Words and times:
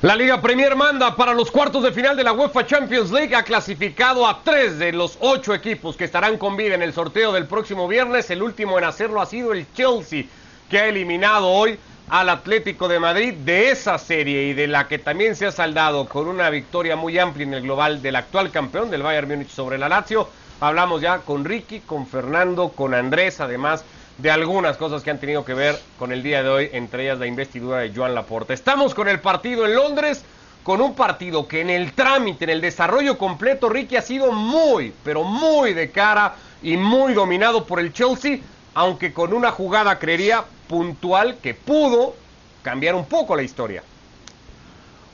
La 0.00 0.14
Liga 0.14 0.40
Premier 0.40 0.76
manda 0.76 1.16
para 1.16 1.34
los 1.34 1.50
cuartos 1.50 1.82
de 1.82 1.90
final 1.90 2.16
de 2.16 2.22
la 2.22 2.32
UEFA 2.32 2.64
Champions 2.64 3.10
League. 3.10 3.34
Ha 3.34 3.42
clasificado 3.42 4.28
a 4.28 4.44
tres 4.44 4.78
de 4.78 4.92
los 4.92 5.18
ocho 5.18 5.52
equipos 5.52 5.96
que 5.96 6.04
estarán 6.04 6.38
con 6.38 6.56
vida 6.56 6.76
en 6.76 6.82
el 6.82 6.92
sorteo 6.92 7.32
del 7.32 7.46
próximo 7.46 7.88
viernes. 7.88 8.30
El 8.30 8.44
último 8.44 8.78
en 8.78 8.84
hacerlo 8.84 9.20
ha 9.20 9.26
sido 9.26 9.52
el 9.52 9.66
Chelsea, 9.74 10.26
que 10.70 10.78
ha 10.78 10.86
eliminado 10.86 11.48
hoy 11.48 11.80
al 12.10 12.28
Atlético 12.28 12.86
de 12.86 13.00
Madrid 13.00 13.34
de 13.34 13.70
esa 13.70 13.98
serie 13.98 14.44
y 14.44 14.54
de 14.54 14.68
la 14.68 14.86
que 14.86 15.00
también 15.00 15.34
se 15.34 15.46
ha 15.46 15.52
saldado 15.52 16.08
con 16.08 16.28
una 16.28 16.48
victoria 16.48 16.94
muy 16.94 17.18
amplia 17.18 17.46
en 17.46 17.54
el 17.54 17.62
global 17.62 18.00
del 18.00 18.14
actual 18.14 18.52
campeón 18.52 18.92
del 18.92 19.02
Bayern 19.02 19.26
Múnich 19.26 19.50
sobre 19.50 19.78
la 19.78 19.88
Lazio. 19.88 20.28
Hablamos 20.60 21.00
ya 21.00 21.18
con 21.18 21.44
Ricky, 21.44 21.80
con 21.80 22.06
Fernando, 22.06 22.68
con 22.68 22.94
Andrés, 22.94 23.40
además 23.40 23.84
de 24.18 24.30
algunas 24.32 24.76
cosas 24.76 25.02
que 25.02 25.10
han 25.10 25.18
tenido 25.18 25.44
que 25.44 25.54
ver 25.54 25.76
con 25.98 26.10
el 26.12 26.22
día 26.22 26.42
de 26.42 26.48
hoy, 26.48 26.70
entre 26.72 27.04
ellas 27.04 27.20
la 27.20 27.26
investidura 27.26 27.78
de 27.78 27.92
Joan 27.94 28.14
Laporta. 28.14 28.52
Estamos 28.52 28.94
con 28.94 29.08
el 29.08 29.20
partido 29.20 29.64
en 29.64 29.76
Londres, 29.76 30.24
con 30.64 30.80
un 30.80 30.94
partido 30.94 31.46
que 31.46 31.60
en 31.60 31.70
el 31.70 31.92
trámite, 31.92 32.44
en 32.44 32.50
el 32.50 32.60
desarrollo 32.60 33.16
completo, 33.16 33.68
Ricky 33.68 33.96
ha 33.96 34.02
sido 34.02 34.32
muy, 34.32 34.92
pero 35.04 35.22
muy 35.22 35.72
de 35.72 35.90
cara 35.90 36.34
y 36.62 36.76
muy 36.76 37.14
dominado 37.14 37.64
por 37.64 37.78
el 37.78 37.92
Chelsea, 37.92 38.40
aunque 38.74 39.12
con 39.12 39.32
una 39.32 39.52
jugada, 39.52 39.98
creería, 39.98 40.44
puntual 40.68 41.36
que 41.38 41.54
pudo 41.54 42.14
cambiar 42.62 42.96
un 42.96 43.06
poco 43.06 43.36
la 43.36 43.42
historia. 43.42 43.82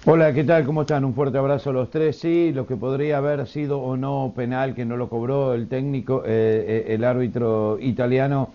Hola, 0.07 0.35
¿qué 0.35 0.45
tal? 0.45 0.67
¿Cómo 0.67 0.83
están? 0.83 1.03
Un 1.05 1.15
fuerte 1.15 1.39
abrazo 1.39 1.71
a 1.71 1.73
los 1.73 1.91
tres. 1.91 2.19
Sí, 2.19 2.53
lo 2.53 2.67
que 2.67 2.77
podría 2.77 3.19
haber 3.19 3.47
sido 3.47 3.79
o 3.79 3.97
no 3.97 4.35
penal, 4.37 4.75
que 4.75 4.85
no 4.85 4.99
lo 4.99 5.09
cobró 5.09 5.55
el 5.55 5.67
técnico, 5.67 6.23
eh, 6.27 6.85
eh, 6.89 6.95
el 6.95 7.05
árbitro 7.05 7.79
italiano, 7.81 8.51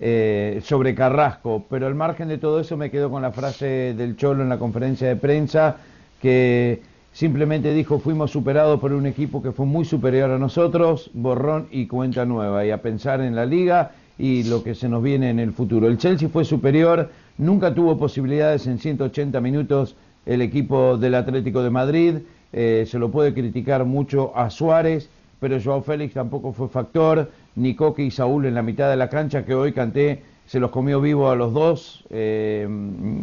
eh, 0.00 0.60
sobre 0.64 0.94
Carrasco, 0.94 1.64
pero 1.70 1.86
al 1.86 1.94
margen 1.94 2.28
de 2.28 2.38
todo 2.38 2.60
eso 2.60 2.76
me 2.76 2.90
quedo 2.90 3.10
con 3.10 3.22
la 3.22 3.30
frase 3.30 3.94
del 3.94 4.16
Cholo 4.16 4.42
en 4.42 4.48
la 4.48 4.58
conferencia 4.58 5.08
de 5.08 5.16
prensa 5.16 5.76
que 6.20 6.82
simplemente 7.12 7.72
dijo 7.72 8.00
fuimos 8.00 8.32
superados 8.32 8.80
por 8.80 8.92
un 8.92 9.06
equipo 9.06 9.42
que 9.42 9.52
fue 9.52 9.66
muy 9.66 9.84
superior 9.84 10.30
a 10.30 10.38
nosotros, 10.38 11.10
borrón 11.14 11.68
y 11.70 11.86
cuenta 11.86 12.24
nueva, 12.24 12.66
y 12.66 12.70
a 12.70 12.82
pensar 12.82 13.20
en 13.20 13.36
la 13.36 13.46
liga 13.46 13.92
y 14.18 14.44
lo 14.44 14.62
que 14.62 14.74
se 14.74 14.88
nos 14.88 15.02
viene 15.02 15.30
en 15.30 15.38
el 15.38 15.52
futuro. 15.52 15.86
El 15.86 15.98
Chelsea 15.98 16.28
fue 16.28 16.44
superior, 16.44 17.10
nunca 17.38 17.74
tuvo 17.74 17.96
posibilidades 17.96 18.66
en 18.66 18.78
180 18.78 19.40
minutos 19.40 19.96
el 20.26 20.42
equipo 20.42 20.96
del 20.96 21.14
Atlético 21.14 21.62
de 21.62 21.70
Madrid, 21.70 22.14
eh, 22.52 22.84
se 22.88 22.98
lo 22.98 23.10
puede 23.10 23.34
criticar 23.34 23.84
mucho 23.84 24.36
a 24.36 24.50
Suárez, 24.50 25.10
pero 25.40 25.60
Joao 25.62 25.82
Félix 25.82 26.14
tampoco 26.14 26.52
fue 26.52 26.68
factor, 26.68 27.30
ni 27.56 27.74
Coque 27.74 28.02
y 28.04 28.10
Saúl 28.10 28.46
en 28.46 28.54
la 28.54 28.62
mitad 28.62 28.90
de 28.90 28.96
la 28.96 29.08
cancha, 29.08 29.44
que 29.44 29.54
hoy 29.54 29.72
canté, 29.72 30.22
se 30.46 30.60
los 30.60 30.70
comió 30.70 31.00
vivo 31.00 31.30
a 31.30 31.36
los 31.36 31.52
dos. 31.52 32.04
Eh, 32.10 32.68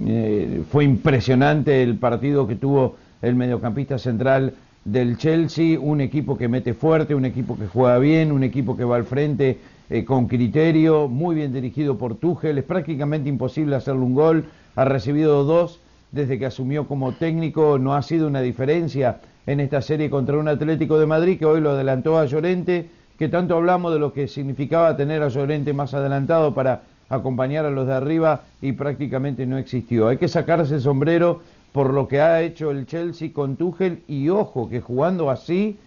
eh, 0.08 0.64
fue 0.70 0.84
impresionante 0.84 1.84
el 1.84 1.98
partido 1.98 2.48
que 2.48 2.56
tuvo 2.56 2.96
el 3.22 3.36
mediocampista 3.36 3.98
central 3.98 4.54
del 4.84 5.18
Chelsea, 5.18 5.80
un 5.80 6.02
equipo 6.02 6.38
que 6.38 6.48
mete 6.48 6.74
fuerte, 6.74 7.14
un 7.14 7.26
equipo 7.26 7.58
que 7.58 7.68
juega 7.68 8.00
bien, 8.00 8.32
un 8.32 8.44
equipo 8.44 8.76
que 8.76 8.84
va 8.84 8.96
al 8.96 9.06
frente 9.06 9.60
eh, 9.90 10.06
con 10.06 10.28
criterio, 10.28 11.08
muy 11.08 11.36
bien 11.36 11.54
dirigido 11.54 11.98
por 11.98 12.16
Tuchel, 12.16 12.58
es 12.58 12.64
prácticamente 12.64 13.30
imposible 13.30 13.76
hacerle 13.76 14.02
un 14.02 14.16
gol, 14.16 14.46
ha 14.76 14.86
recibido 14.86 15.44
dos 15.44 15.80
desde 16.12 16.40
que 16.40 16.46
asumió 16.46 16.88
como 16.88 17.14
técnico, 17.14 17.78
no 17.78 17.94
ha 17.94 18.02
sido 18.02 18.28
una 18.28 18.42
diferencia 18.42 19.22
en 19.46 19.60
esta 19.60 19.82
serie 19.82 20.10
contra 20.10 20.38
un 20.38 20.48
Atlético 20.48 21.00
de 21.00 21.06
Madrid 21.06 21.40
que 21.40 21.46
hoy 21.46 21.62
lo 21.62 21.72
adelantó 21.72 22.18
a 22.18 22.26
Llorente, 22.26 22.90
que 23.18 23.30
tanto 23.30 23.56
hablamos 23.56 23.94
de 23.94 24.00
lo 24.00 24.14
que 24.14 24.28
significaba 24.28 24.96
tener 24.98 25.22
a 25.22 25.30
Llorente 25.30 25.74
más 25.74 25.94
adelantado 25.94 26.54
para 26.54 26.84
acompañar 27.10 27.66
a 27.66 27.72
los 27.72 27.88
de 27.88 27.94
arriba 27.94 28.42
y 28.62 28.72
prácticamente 28.72 29.46
no 29.46 29.58
existió. 29.58 30.08
Hay 30.08 30.18
que 30.18 30.28
sacarse 30.28 30.76
el 30.76 30.82
sombrero 30.82 31.42
por 31.72 31.94
lo 31.94 32.08
que 32.08 32.22
ha 32.22 32.42
hecho 32.42 32.72
el 32.72 32.86
Chelsea 32.86 33.32
con 33.34 33.56
Tuchel 33.56 34.04
y 34.08 34.30
ojo 34.30 34.70
que 34.70 34.82
jugando 34.82 35.30
así, 35.30 35.78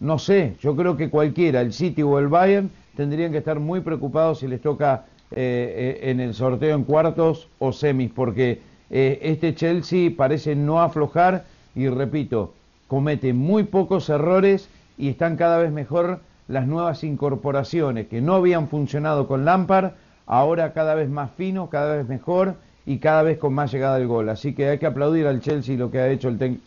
no 0.00 0.18
sé, 0.18 0.56
yo 0.60 0.74
creo 0.76 0.96
que 0.96 1.10
cualquiera, 1.10 1.60
el 1.60 1.72
City 1.72 2.02
o 2.02 2.18
el 2.18 2.28
Bayern, 2.28 2.70
tendrían 2.96 3.32
que 3.32 3.38
estar 3.38 3.60
muy 3.60 3.80
preocupados 3.80 4.40
si 4.40 4.48
les 4.48 4.60
toca 4.60 5.04
eh, 5.30 6.00
eh, 6.02 6.10
en 6.10 6.20
el 6.20 6.34
sorteo 6.34 6.76
en 6.76 6.84
cuartos 6.84 7.48
o 7.58 7.72
semis, 7.72 8.10
porque 8.14 8.60
eh, 8.90 9.18
este 9.22 9.54
Chelsea 9.54 10.10
parece 10.16 10.54
no 10.54 10.80
aflojar 10.80 11.44
y 11.74 11.88
repito, 11.88 12.52
comete 12.88 13.32
muy 13.32 13.64
pocos 13.64 14.08
errores 14.08 14.68
y 14.96 15.08
están 15.08 15.36
cada 15.36 15.58
vez 15.58 15.72
mejor 15.72 16.20
las 16.48 16.66
nuevas 16.66 17.04
incorporaciones 17.04 18.08
que 18.08 18.20
no 18.20 18.34
habían 18.34 18.68
funcionado 18.68 19.26
con 19.26 19.44
Lampard, 19.44 19.92
ahora 20.26 20.72
cada 20.72 20.94
vez 20.94 21.08
más 21.08 21.30
fino, 21.36 21.70
cada 21.70 21.96
vez 21.96 22.08
mejor 22.08 22.56
y 22.86 22.98
cada 22.98 23.22
vez 23.22 23.38
con 23.38 23.54
más 23.54 23.72
llegada 23.72 23.96
al 23.96 24.06
gol. 24.06 24.28
Así 24.28 24.54
que 24.54 24.68
hay 24.68 24.78
que 24.78 24.86
aplaudir 24.86 25.26
al 25.26 25.40
Chelsea 25.40 25.76
lo 25.76 25.90
que 25.90 25.98
ha 25.98 26.08
hecho 26.08 26.28
el 26.28 26.60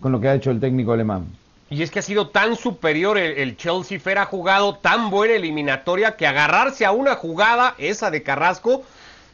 con 0.00 0.12
lo 0.12 0.20
que 0.20 0.28
ha 0.28 0.34
hecho 0.34 0.50
el 0.50 0.60
técnico 0.60 0.92
alemán. 0.92 1.26
Y 1.70 1.82
es 1.82 1.90
que 1.90 1.98
ha 1.98 2.02
sido 2.02 2.28
tan 2.28 2.56
superior 2.56 3.18
el, 3.18 3.56
Chelsea, 3.56 4.00
Fer 4.00 4.18
ha 4.18 4.24
jugado 4.24 4.76
tan 4.76 5.10
buena 5.10 5.34
eliminatoria 5.34 6.16
que 6.16 6.26
agarrarse 6.26 6.86
a 6.86 6.92
una 6.92 7.14
jugada, 7.14 7.74
esa 7.76 8.10
de 8.10 8.22
Carrasco, 8.22 8.84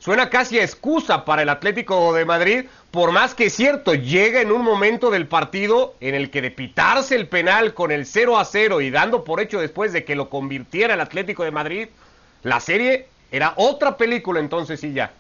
suena 0.04 0.28
casi 0.28 0.59
a 0.59 0.62
excusa 0.62 1.25
para 1.25 1.41
el 1.41 1.48
Atlético 1.48 2.12
de 2.12 2.26
Madrid, 2.26 2.66
por 2.91 3.10
más 3.10 3.34
que 3.34 3.47
es 3.47 3.54
cierto, 3.54 3.94
llega 3.94 4.42
en 4.42 4.53
un 4.53 4.60
momento 4.60 5.10
del 5.10 5.26
partido 5.26 5.94
en 5.98 6.15
el 6.15 6.31
que 6.31 6.42
de 6.42 6.50
pitarse 6.50 7.16
el 7.16 7.26
penal 7.26 7.72
con 7.72 7.91
el 7.91 8.04
0 8.04 8.37
a 8.38 8.44
0 8.44 8.82
y 8.82 8.91
dando 8.91 9.25
por 9.25 9.41
hecho 9.41 9.60
después 9.60 9.94
de 9.94 10.04
que 10.04 10.15
lo 10.15 10.28
convirtiera 10.28 10.92
el 10.92 11.00
Atlético 11.00 11.42
de 11.42 11.53
Madrid, 11.53 11.88
la 12.42 12.60
serie 12.60 13.09
era 13.32 13.54
otra 13.56 13.97
película 13.97 14.41
entonces 14.41 14.84
y 14.84 14.92
ya. 14.92 15.10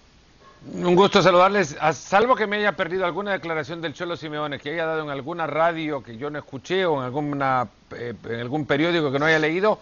Un 0.74 0.94
gusto 0.94 1.22
saludarles, 1.22 1.78
salvo 1.94 2.36
que 2.36 2.46
me 2.46 2.56
haya 2.56 2.72
perdido 2.72 3.06
alguna 3.06 3.32
declaración 3.32 3.80
del 3.80 3.94
Cholo 3.94 4.18
Simeone 4.18 4.58
que 4.58 4.72
haya 4.72 4.84
dado 4.84 5.02
en 5.02 5.08
alguna 5.08 5.46
radio 5.46 6.02
que 6.02 6.18
yo 6.18 6.28
no 6.28 6.38
escuché 6.38 6.84
o 6.84 6.98
en, 6.98 7.04
alguna, 7.04 7.68
eh, 7.96 8.12
en 8.28 8.40
algún 8.40 8.66
periódico 8.66 9.10
que 9.10 9.18
no 9.18 9.24
haya 9.24 9.38
leído, 9.38 9.78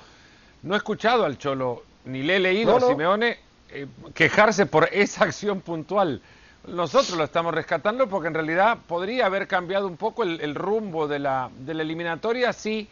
no 0.62 0.74
he 0.74 0.76
escuchado 0.76 1.24
al 1.24 1.38
Cholo, 1.38 1.82
ni 2.04 2.22
le 2.22 2.36
he 2.36 2.38
leído 2.38 2.76
a 2.76 2.80
Simeone 2.80 3.51
eh, 3.72 3.86
quejarse 4.14 4.66
por 4.66 4.88
esa 4.92 5.24
acción 5.24 5.60
puntual. 5.60 6.20
Nosotros 6.66 7.16
lo 7.16 7.24
estamos 7.24 7.52
rescatando 7.52 8.08
porque 8.08 8.28
en 8.28 8.34
realidad 8.34 8.78
podría 8.86 9.26
haber 9.26 9.48
cambiado 9.48 9.86
un 9.88 9.96
poco 9.96 10.22
el, 10.22 10.54
rumbo 10.54 11.08
de 11.08 11.18
la, 11.18 11.50
de 11.58 11.74
la 11.74 11.82
eliminatoria, 11.82 12.52
sí, 12.52 12.88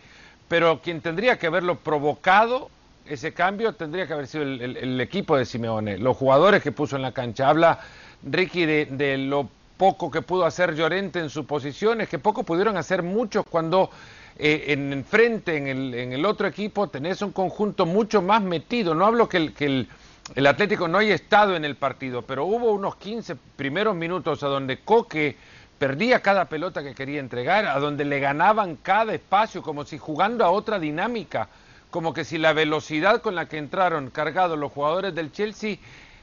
pero 0.48 0.80
quien 0.80 1.00
tendría 1.00 1.38
que 1.38 1.46
haberlo 1.46 1.76
provocado 1.76 2.68
ese 3.10 3.32
cambio 3.32 3.72
tendría 3.72 4.06
que 4.06 4.12
haber 4.12 4.26
sido 4.26 4.44
el, 4.44 5.00
equipo 5.00 5.36
de 5.36 5.44
Simeone, 5.44 5.98
los 5.98 6.16
jugadores 6.16 6.62
que 6.62 6.72
puso 6.72 6.96
en 6.96 7.02
la 7.02 7.12
cancha. 7.12 7.48
Habla 7.48 7.80
Ricky 8.22 8.64
de, 8.66 9.18
lo 9.18 9.48
poco 9.76 10.10
que 10.10 10.22
pudo 10.22 10.44
hacer 10.44 10.74
Llorente 10.74 11.18
en 11.18 11.30
sus 11.30 11.44
posiciones, 11.46 12.08
que 12.08 12.18
poco 12.18 12.44
pudieron 12.44 12.76
hacer 12.76 13.02
muchos 13.02 13.44
cuando 13.48 13.90
eh, 14.38 14.64
en 14.68 15.04
frente, 15.04 15.56
en 15.56 15.66
el, 15.66 15.94
en 15.94 16.12
el 16.12 16.24
otro 16.24 16.46
equipo, 16.46 16.88
tenés 16.88 17.20
un 17.22 17.32
conjunto 17.32 17.84
mucho 17.84 18.22
más 18.22 18.42
metido. 18.42 18.94
No 18.94 19.06
hablo 19.06 19.28
que 19.28 19.38
el, 19.38 19.54
que 19.54 19.86
el 20.34 20.46
Atlético 20.46 20.86
no 20.86 20.98
haya 20.98 21.14
estado 21.14 21.56
en 21.56 21.64
el 21.64 21.76
partido, 21.76 22.22
pero 22.22 22.44
hubo 22.44 22.70
unos 22.70 22.96
15 22.96 23.36
primeros 23.56 23.96
minutos 23.96 24.42
a 24.42 24.48
donde 24.48 24.78
Coque 24.80 25.36
perdía 25.78 26.20
cada 26.20 26.44
pelota 26.44 26.82
que 26.82 26.94
quería 26.94 27.20
entregar, 27.20 27.66
a 27.66 27.78
donde 27.80 28.04
le 28.04 28.20
ganaban 28.20 28.76
cada 28.76 29.14
espacio, 29.14 29.62
como 29.62 29.84
si 29.84 29.98
jugando 29.98 30.44
a 30.44 30.50
otra 30.50 30.78
dinámica, 30.78 31.48
como 31.90 32.14
que 32.14 32.24
si 32.24 32.38
la 32.38 32.52
velocidad 32.52 33.22
con 33.22 33.34
la 33.34 33.48
que 33.48 33.58
entraron 33.58 34.10
cargados 34.10 34.58
los 34.58 34.72
jugadores 34.72 35.14
del 35.14 35.32
Chelsea 35.32 35.78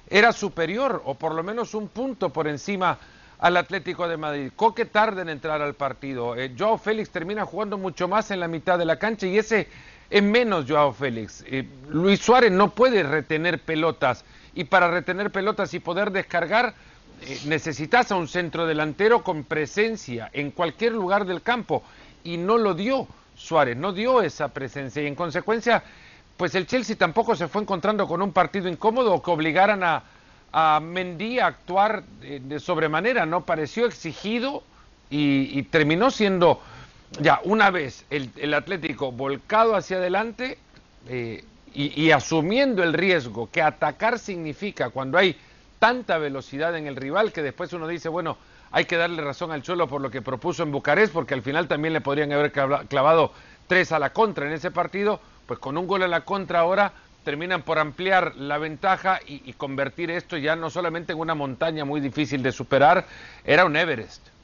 era 0.10 0.32
superior, 0.32 1.02
o 1.06 1.16
por 1.16 1.34
lo 1.36 1.44
menos 1.44 1.74
un 1.74 1.90
punto 1.90 2.30
por 2.30 2.48
encima 2.48 2.98
al 3.40 3.58
Atlético 3.58 4.08
de 4.08 4.16
Madrid. 4.16 4.52
Coque 4.56 4.86
tarda 4.86 5.22
en 5.22 5.30
entrar 5.30 5.62
al 5.62 5.74
partido. 5.74 6.36
Eh, 6.36 6.54
Joao 6.58 6.78
Félix 6.78 7.10
termina 7.10 7.46
jugando 7.46 7.78
mucho 7.78 8.08
más 8.08 8.32
en 8.32 8.40
la 8.40 8.48
mitad 8.48 8.80
de 8.80 8.86
la 8.86 8.98
cancha 8.98 9.28
y 9.28 9.38
ese 9.38 9.68
es 10.10 10.24
menos 10.24 10.66
Joao 10.68 10.94
Félix. 10.94 11.44
Eh, 11.48 11.68
Luis 11.90 12.20
Suárez 12.22 12.52
no 12.52 12.70
puede 12.70 13.04
retener 13.04 13.60
pelotas. 13.60 14.24
Y 14.54 14.64
para 14.64 14.90
retener 14.90 15.32
pelotas 15.32 15.74
y 15.74 15.80
poder 15.80 16.12
descargar 16.12 16.74
eh, 17.22 17.40
necesitas 17.46 18.12
a 18.12 18.16
un 18.16 18.28
centro 18.28 18.66
delantero 18.66 19.24
con 19.24 19.44
presencia 19.44 20.30
en 20.34 20.52
cualquier 20.52 20.94
lugar 20.94 21.26
del 21.26 21.42
campo. 21.42 21.84
Y 22.24 22.38
no 22.38 22.58
lo 22.58 22.74
dio 22.74 23.08
Suárez, 23.36 23.78
no 23.78 23.94
dio 23.94 24.22
esa 24.22 24.50
presencia. 24.50 25.04
Y 25.04 25.08
en 25.08 25.16
consecuencia 25.16 25.84
pues 26.38 26.54
el 26.54 26.68
Chelsea 26.68 26.96
tampoco 26.96 27.36
se 27.36 27.48
fue 27.48 27.64
encontrando 27.64 28.08
con 28.08 28.22
un 28.22 28.32
partido 28.32 28.70
incómodo 28.70 29.22
que 29.24 29.32
obligaran 29.32 29.84
a, 29.84 30.04
a 30.52 30.80
Mendy 30.80 31.40
a 31.40 31.48
actuar 31.48 32.04
de, 32.04 32.60
sobremanera, 32.60 33.26
no 33.26 33.44
pareció 33.44 33.88
exigido 33.88 34.62
y 35.10 35.64
terminó 35.64 36.12
siendo 36.12 36.62
ya 37.20 37.40
una 37.44 37.72
vez 37.72 38.06
el, 38.10 38.54
Atlético 38.54 39.12
volcado 39.12 39.76
hacia 39.76 39.98
adelante 39.98 40.58
eh, 41.08 41.44
y, 41.74 42.10
asumiendo 42.12 42.84
el 42.84 42.94
riesgo 42.94 43.50
que 43.52 43.62
atacar 43.62 44.18
significa 44.18 44.90
cuando 44.90 45.18
hay 45.18 45.38
tanta 45.78 46.18
velocidad 46.18 46.76
en 46.76 46.88
el 46.88 46.96
rival 46.96 47.32
que 47.32 47.44
después 47.44 47.72
uno 47.74 47.88
dice, 47.88 48.10
bueno, 48.10 48.38
hay 48.72 48.86
que 48.86 48.98
darle 48.98 49.22
razón 49.22 49.52
al 49.52 49.62
Cholo 49.62 49.88
por 49.88 50.02
lo 50.02 50.10
que 50.10 50.24
propuso 50.24 50.64
en 50.64 50.72
Bucarest, 50.72 51.14
porque 51.14 51.36
al 51.36 51.44
final 51.44 51.68
también 51.68 51.94
le 51.94 52.02
podrían 52.02 52.32
haber 52.32 52.52
clavado 52.52 53.32
tres 53.68 53.92
a 53.92 54.00
la 54.00 54.12
contra 54.12 54.48
en 54.48 54.54
ese 54.54 54.72
partido, 54.72 55.20
pues 55.46 55.60
con 55.60 55.78
un 55.78 55.86
gol 55.86 56.02
a 56.02 56.08
la 56.08 56.22
contra 56.22 56.60
ahora 56.60 56.94
terminan 57.24 57.62
por 57.62 57.78
ampliar 57.78 58.36
la 58.38 58.58
ventaja 58.58 59.20
y, 59.28 59.44
y 59.46 59.54
convertir 59.54 60.10
esto 60.10 60.36
ya 60.38 60.56
no 60.56 60.70
solamente 60.70 61.14
en 61.14 61.20
una 61.20 61.36
montaña 61.36 61.86
muy 61.86 62.02
difícil 62.02 62.42
de 62.42 62.52
superar, 62.52 63.06
era 63.46 63.66
un 63.66 63.76
Everest. 63.76 64.37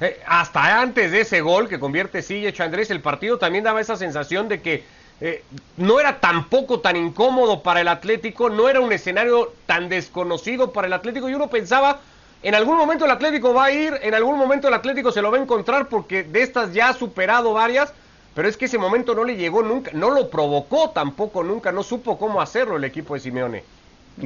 Eh, 0.00 0.20
hasta 0.26 0.80
antes 0.80 1.12
de 1.12 1.20
ese 1.20 1.40
gol 1.40 1.68
que 1.68 1.78
convierte 1.78 2.22
Sigue 2.22 2.54
Andrés, 2.62 2.90
el 2.90 3.00
partido 3.00 3.38
también 3.38 3.64
daba 3.64 3.80
esa 3.80 3.96
sensación 3.96 4.48
de 4.48 4.60
que 4.60 4.84
eh, 5.20 5.42
no 5.76 5.98
era 5.98 6.20
tampoco 6.20 6.80
tan 6.80 6.96
incómodo 6.96 7.62
para 7.62 7.80
el 7.80 7.88
Atlético, 7.88 8.50
no 8.50 8.68
era 8.68 8.80
un 8.80 8.92
escenario 8.92 9.52
tan 9.66 9.88
desconocido 9.88 10.72
para 10.72 10.86
el 10.86 10.92
Atlético 10.92 11.28
y 11.28 11.34
uno 11.34 11.48
pensaba, 11.48 12.00
en 12.42 12.54
algún 12.54 12.76
momento 12.76 13.04
el 13.04 13.10
Atlético 13.10 13.52
va 13.52 13.64
a 13.64 13.72
ir, 13.72 13.98
en 14.02 14.14
algún 14.14 14.38
momento 14.38 14.68
el 14.68 14.74
Atlético 14.74 15.10
se 15.10 15.20
lo 15.20 15.30
va 15.30 15.38
a 15.38 15.40
encontrar 15.40 15.88
porque 15.88 16.22
de 16.22 16.42
estas 16.42 16.72
ya 16.72 16.90
ha 16.90 16.94
superado 16.94 17.52
varias, 17.52 17.92
pero 18.34 18.48
es 18.48 18.56
que 18.56 18.66
ese 18.66 18.78
momento 18.78 19.14
no 19.14 19.24
le 19.24 19.36
llegó 19.36 19.62
nunca, 19.62 19.90
no 19.92 20.10
lo 20.10 20.30
provocó 20.30 20.90
tampoco 20.90 21.42
nunca, 21.42 21.72
no 21.72 21.82
supo 21.82 22.16
cómo 22.16 22.40
hacerlo 22.40 22.76
el 22.76 22.84
equipo 22.84 23.14
de 23.14 23.20
Simeone. 23.20 23.64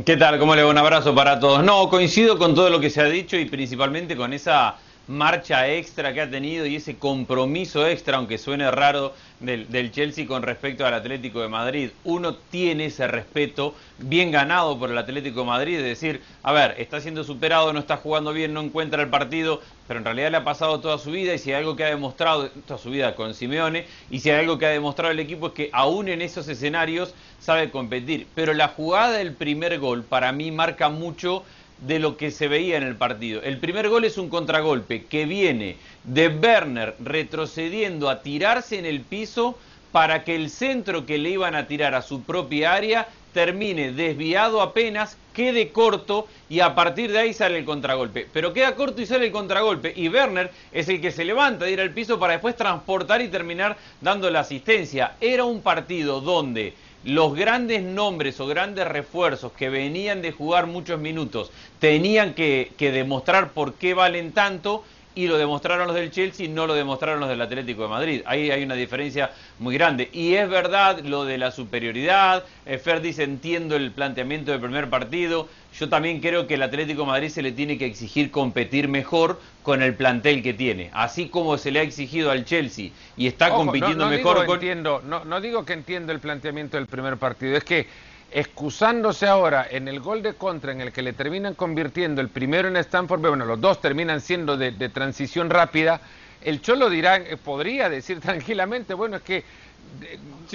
¿Qué 0.05 0.17
tal? 0.17 0.39
¿Cómo 0.39 0.55
le 0.55 0.63
va? 0.63 0.71
Un 0.71 0.79
abrazo 0.79 1.15
para 1.15 1.39
todos. 1.39 1.63
No, 1.63 1.89
coincido 1.91 2.39
con 2.39 2.55
todo 2.55 2.71
lo 2.71 2.81
que 2.81 2.89
se 2.89 3.03
ha 3.03 3.05
dicho 3.05 3.37
y 3.37 3.45
principalmente 3.45 4.17
con 4.17 4.33
esa 4.33 4.77
marcha 5.09 5.69
extra 5.69 6.13
que 6.13 6.21
ha 6.21 6.31
tenido 6.31 6.67
y 6.67 6.77
ese 6.77 6.97
compromiso 6.97 7.87
extra, 7.87 8.17
aunque 8.17 8.39
suene 8.39 8.71
raro, 8.71 9.15
del, 9.43 9.91
Chelsea 9.91 10.27
con 10.27 10.43
respecto 10.43 10.87
al 10.87 10.95
Atlético 10.95 11.41
de 11.41 11.49
Madrid. 11.49 11.91
Uno 12.05 12.37
tiene 12.37 12.87
ese 12.87 13.07
respeto 13.09 13.75
bien 13.99 14.31
ganado 14.31 14.79
por 14.79 14.91
el 14.91 14.99
Atlético 14.99 15.41
de 15.41 15.47
Madrid, 15.47 15.77
de 15.79 15.83
decir, 15.83 16.23
a 16.43 16.53
ver, 16.53 16.77
está 16.79 17.01
siendo 17.01 17.25
superado, 17.25 17.73
no 17.73 17.81
está 17.81 17.97
jugando 17.97 18.33
bien, 18.33 18.55
no 18.55 18.61
encuentra 18.61 19.03
el 19.03 19.09
partido, 19.09 19.61
pero 19.89 19.99
en 19.99 20.05
realidad 20.05 20.31
le 20.31 20.37
ha 20.39 20.45
pasado 20.45 20.81
toda 20.81 20.99
su 20.99 21.11
vida 21.11 21.35
y 21.35 21.39
si 21.39 21.51
hay 21.51 21.57
algo 21.57 21.77
que 21.77 21.85
ha 21.85 21.89
demostrado, 21.89 22.51
toda 22.67 22.79
su 22.79 22.91
vida 22.91 23.15
con 23.17 23.35
Simeone, 23.35 23.87
y 24.11 24.21
si 24.21 24.31
hay 24.31 24.41
algo 24.41 24.59
que 24.59 24.67
ha 24.67 24.71
demostrado 24.71 25.13
el 25.13 25.21
equipo 25.21 25.49
es 25.49 25.53
que 25.55 25.71
aún 25.73 26.09
en 26.09 26.23
esos 26.23 26.47
escenarios 26.49 27.15
sabe 27.41 27.71
competir. 27.71 28.27
Pero 28.35 28.55
la 28.55 28.69
jugada 28.69 29.19
del 29.19 29.33
primer 29.35 29.79
gol 29.81 30.05
para 30.05 30.33
mí 30.33 30.51
marca 30.53 30.89
mucho 30.89 31.45
de 31.87 31.99
lo 31.99 32.17
que 32.17 32.31
se 32.31 32.49
veía 32.49 32.77
en 32.77 32.85
el 32.85 32.97
partido. 32.97 33.43
El 33.43 33.59
primer 33.59 33.89
gol 33.89 34.05
es 34.05 34.19
un 34.19 34.29
contragolpe 34.29 35.05
que 35.05 35.25
viene 35.25 35.77
de 36.05 36.29
Werner 36.29 36.95
retrocediendo 37.01 38.09
a 38.09 38.23
tirarse 38.23 38.79
en 38.79 38.87
el 38.87 39.01
piso 39.01 39.59
para 39.91 40.25
que 40.25 40.35
el 40.35 40.49
centro 40.49 41.05
que 41.05 41.19
le 41.19 41.31
iban 41.31 41.55
a 41.55 41.67
tirar 41.67 41.95
a 41.95 42.03
su 42.03 42.23
propia 42.23 42.73
área 42.75 43.09
termine 43.33 43.93
desviado 43.93 44.61
apenas, 44.61 45.17
quede 45.33 45.71
corto 45.71 46.29
y 46.49 46.61
a 46.61 46.75
partir 46.75 47.11
de 47.11 47.19
ahí 47.19 47.33
sale 47.33 47.59
el 47.59 47.65
contragolpe. 47.65 48.29
Pero 48.33 48.53
queda 48.53 48.75
corto 48.75 49.01
y 49.01 49.07
sale 49.07 49.27
el 49.27 49.33
contragolpe 49.33 49.93
y 49.97 50.09
Werner 50.09 50.51
es 50.71 50.89
el 50.89 51.01
que 51.01 51.11
se 51.11 51.25
levanta 51.25 51.65
de 51.65 51.73
ir 51.73 51.81
al 51.81 51.91
piso 51.91 52.19
para 52.19 52.35
después 52.35 52.57
transportar 52.57 53.23
y 53.23 53.29
terminar 53.29 53.77
dando 54.01 54.31
la 54.31 54.41
asistencia. 54.41 55.13
Era 55.21 55.45
un 55.45 55.63
partido 55.63 56.21
donde 56.21 56.75
los 57.05 57.35
grandes 57.35 57.83
nombres 57.83 58.39
o 58.41 58.47
grandes 58.47 58.87
refuerzos 58.87 59.53
que 59.53 59.69
venían 59.69 60.23
de 60.23 60.33
jugar 60.33 60.67
muchos 60.67 61.01
minutos 61.01 61.51
tenían 61.81 62.35
que, 62.35 62.73
demostrar 62.79 63.53
por 63.53 63.75
qué 63.75 63.95
valen 63.95 64.33
tanto 64.33 64.85
y 65.15 65.27
lo 65.27 65.39
demostraron 65.39 65.87
los 65.87 65.97
del 65.97 66.11
Chelsea, 66.11 66.49
no 66.49 66.67
lo 66.67 66.75
demostraron 66.75 67.21
los 67.21 67.29
del 67.29 67.41
Atlético 67.41 67.83
de 67.83 67.89
Madrid. 67.89 68.23
Ahí 68.27 68.51
hay 68.51 68.63
una 68.63 68.75
diferencia 68.75 69.31
muy 69.59 69.75
grande. 69.75 70.09
Y 70.13 70.35
es 70.35 70.49
verdad 70.49 71.01
lo 71.01 71.25
de 71.25 71.39
la 71.39 71.51
superioridad. 71.51 72.45
Eh, 72.67 72.79
Fer 72.79 73.01
dice, 73.01 73.25
entiendo 73.25 73.77
el 73.77 73.91
planteamiento 73.93 74.51
del 74.53 74.61
primer 74.61 74.89
partido. 74.89 75.49
Yo 75.79 75.89
también 75.89 76.21
creo 76.21 76.47
que 76.47 76.55
el 76.55 76.63
Atlético 76.63 77.03
de 77.03 77.09
Madrid 77.09 77.29
se 77.29 77.43
le 77.43 77.53
tiene 77.53 77.79
que 77.79 77.87
exigir 77.87 78.31
competir 78.31 78.89
mejor 78.89 79.41
con 79.63 79.83
el 79.83 79.95
plantel 79.95 80.43
que 80.43 80.55
tiene. 80.55 80.91
Así 80.93 81.29
como 81.29 81.57
se 81.59 81.71
le 81.71 81.81
ha 81.81 81.83
exigido 81.83 82.31
al 82.31 82.45
Chelsea 82.45 82.91
y 83.17 83.27
está 83.27 83.51
compitiendo 83.51 84.09
mejor 84.09 84.45
con... 84.45 84.57
Entiendo, 84.57 85.03
no, 85.05 85.25
no 85.25 85.41
digo 85.41 85.65
que 85.65 85.73
entiendo 85.73 86.13
el 86.13 86.21
planteamiento 86.21 86.77
del 86.77 86.87
primer 86.87 87.17
partido, 87.17 87.57
es 87.57 87.65
que 87.65 87.87
excusándose 88.33 89.27
ahora 89.27 89.67
en 89.71 89.89
el 89.89 90.01
gol 90.01 90.23
de 90.23 90.35
contra 90.35 90.73
en 90.73 90.81
el 90.81 90.93
que 90.93 91.03
le 91.03 91.13
terminan 91.13 91.55
convirtiendo 91.55 92.21
el 92.21 92.29
primero 92.29 92.69
en 92.69 92.77
Stanford, 92.77 93.21
bueno, 93.21 93.45
los 93.45 93.61
dos 93.61 93.81
terminan 93.81 94.21
siendo 94.21 94.57
de, 94.57 94.73
transición 94.89 95.51
rápida, 95.51 96.01
el 96.41 96.61
Cholo 96.61 96.91
dirá, 96.91 97.17
eh, 97.17 97.37
podría 97.37 97.89
decir 97.89 98.21
tranquilamente, 98.23 98.95
bueno, 98.95 99.17
es 99.17 99.23
que 99.23 99.45